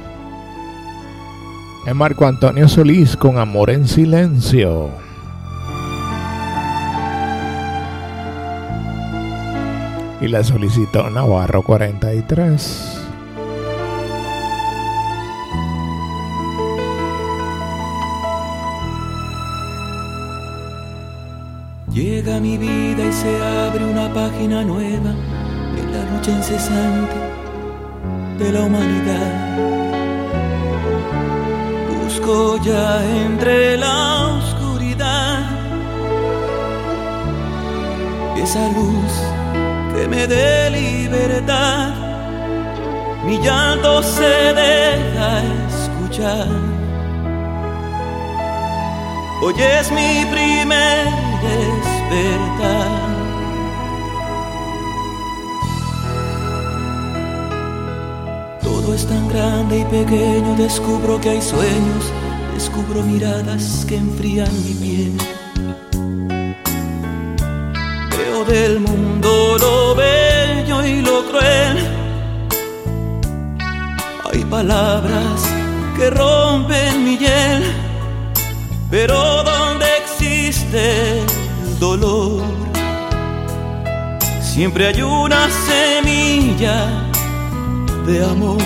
[1.85, 5.04] Es Marco Antonio Solís con Amor en Silencio.
[10.21, 13.01] Y la solicitó Navarro 43.
[21.91, 25.13] Llega mi vida y se abre una página nueva
[25.77, 27.15] en la lucha incesante
[28.39, 29.57] de la humanidad.
[32.03, 35.55] Busco ya entre la oscuridad
[38.37, 39.44] esa luz
[39.95, 41.93] que me dé libertad.
[43.25, 45.29] Mi llanto se deja
[45.69, 46.47] escuchar.
[49.41, 51.05] Hoy es mi primer
[51.45, 53.05] despertar.
[58.61, 62.03] Todo es tan grande y pequeño, descubro que hay sueños,
[62.53, 65.44] descubro miradas que enfrían mi piel.
[68.47, 71.77] Del mundo lo bello y lo cruel.
[74.31, 75.41] Hay palabras
[75.97, 77.63] que rompen mi hiel,
[78.91, 82.43] pero donde existe el dolor,
[84.41, 86.87] siempre hay una semilla
[88.05, 88.61] de amor.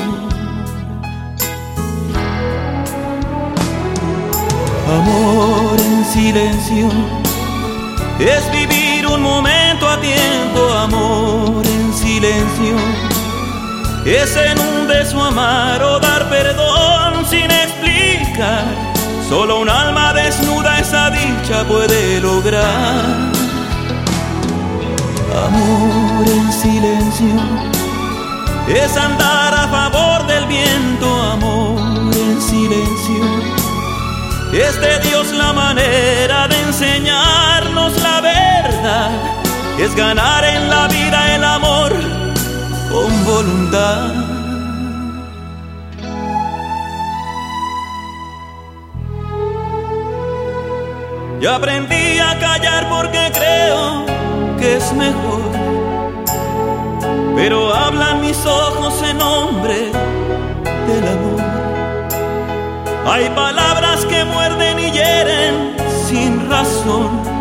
[4.90, 6.90] Amor en silencio
[8.20, 9.59] es vivir un momento
[10.02, 12.76] tiempo, amor en silencio.
[14.06, 18.64] Es en un beso amar o dar perdón sin explicar.
[19.28, 23.30] Solo un alma desnuda esa dicha puede lograr.
[25.46, 27.70] Amor en silencio
[28.68, 31.80] es andar a favor del viento, amor
[32.16, 33.60] en silencio.
[34.52, 39.39] Es de Dios la manera de enseñarnos la verdad.
[39.80, 41.94] Es ganar en la vida el amor
[42.92, 44.12] con voluntad.
[51.40, 54.06] Yo aprendí a callar porque creo
[54.60, 55.44] que es mejor.
[57.38, 59.94] Pero hablan mis ojos en nombre
[60.88, 61.42] del amor.
[63.08, 65.74] Hay palabras que muerden y hieren
[66.06, 67.39] sin razón.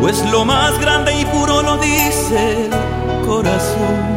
[0.00, 4.16] Pues lo más grande y puro lo dice el corazón.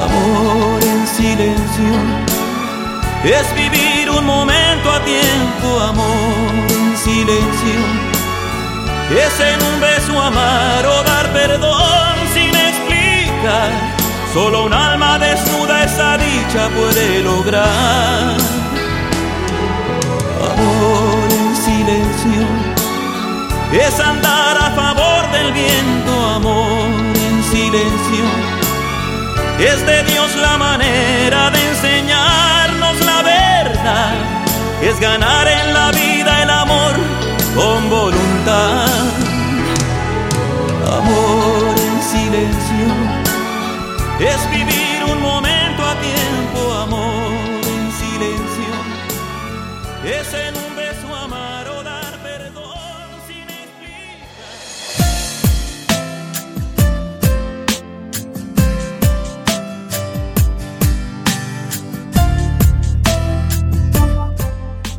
[0.00, 2.28] Amor en silencio
[3.24, 7.80] es vivir un momento a tiempo, amor en silencio.
[9.10, 13.70] Es en un beso amar o dar perdón sin explicar.
[14.32, 18.57] Solo un alma desnuda esa dicha puede lograr.
[20.58, 22.42] Amor en silencio
[23.72, 28.24] es andar a favor del viento, amor en silencio.
[29.58, 34.14] Es de Dios la manera de enseñarnos la verdad.
[34.82, 36.94] Es ganar en la vida el amor
[37.54, 38.88] con voluntad.
[40.98, 42.86] Amor en silencio
[44.18, 48.72] es vivir un momento a tiempo, amor en silencio.
[50.04, 50.47] Es en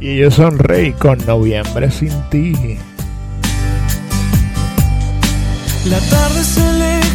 [0.10, 2.54] Y ellos son Rey con Noviembre sin ti.
[5.86, 7.08] La tarde se aleja,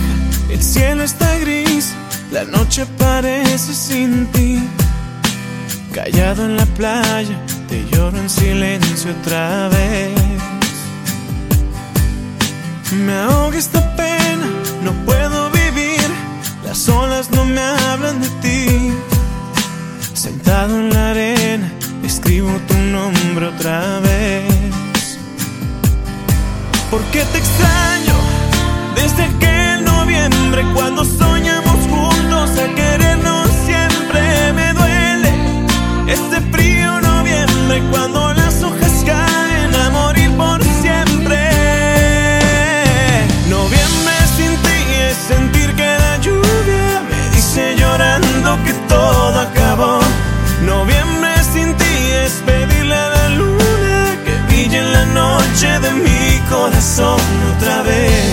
[0.53, 1.93] el cielo está gris,
[2.31, 4.63] la noche parece sin ti.
[5.93, 7.37] Callado en la playa,
[7.69, 10.13] te lloro en silencio otra vez.
[12.93, 14.47] Me ahoga esta pena,
[14.85, 16.09] no puedo vivir,
[16.65, 18.93] las olas no me hablan de ti.
[20.13, 21.73] Sentado en la arena,
[22.35, 25.19] escribo tu nombre otra vez.
[26.91, 28.15] ¿Por qué te extraño?
[28.97, 35.33] Desde aquel noviembre cuando soñamos juntos a querernos siempre me duele
[36.09, 40.61] este frío noviembre cuando las hojas caen a morir por
[56.65, 57.21] corazón
[57.57, 58.24] otra vez.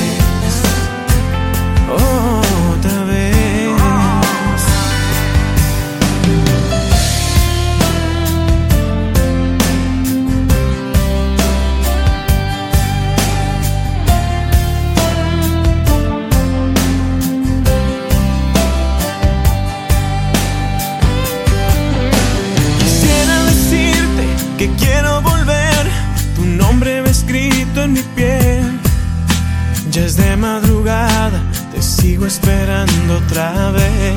[32.26, 34.16] Esperando otra vez.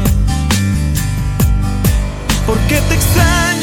[2.47, 3.53] ¿Por qué te extraño?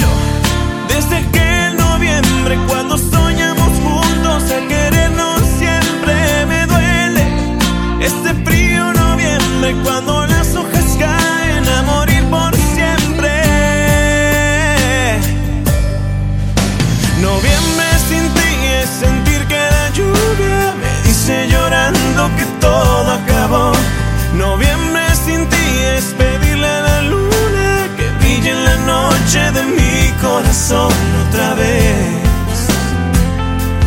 [30.73, 32.57] Otra vez.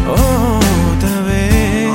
[0.07, 1.91] Otra vez.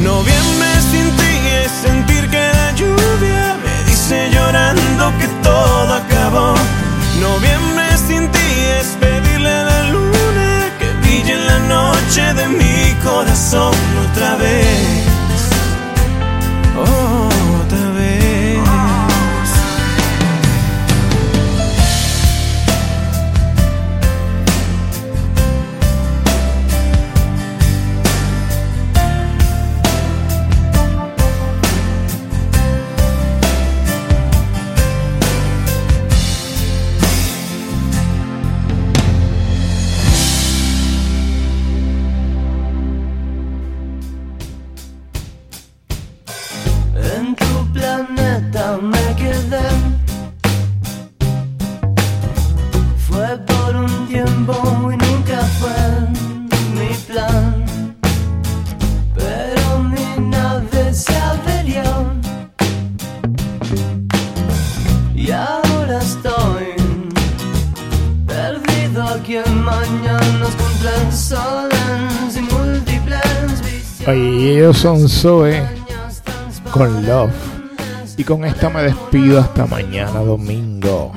[0.00, 1.32] Noviembre sin ti
[1.62, 6.54] es sentir que la lluvia me dice llorando que todo acabó.
[7.20, 7.83] Noviembre
[76.70, 77.32] Con Love.
[78.18, 81.12] Y con esta me despido hasta mañana domingo.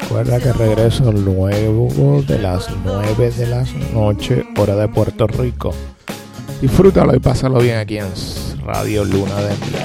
[0.00, 3.64] Recuerda que regreso luego de las 9 de la
[3.94, 5.72] noche, hora de Puerto Rico.
[6.60, 8.08] Disfrútalo y pásalo bien aquí en
[8.66, 9.84] Radio Luna de Miel.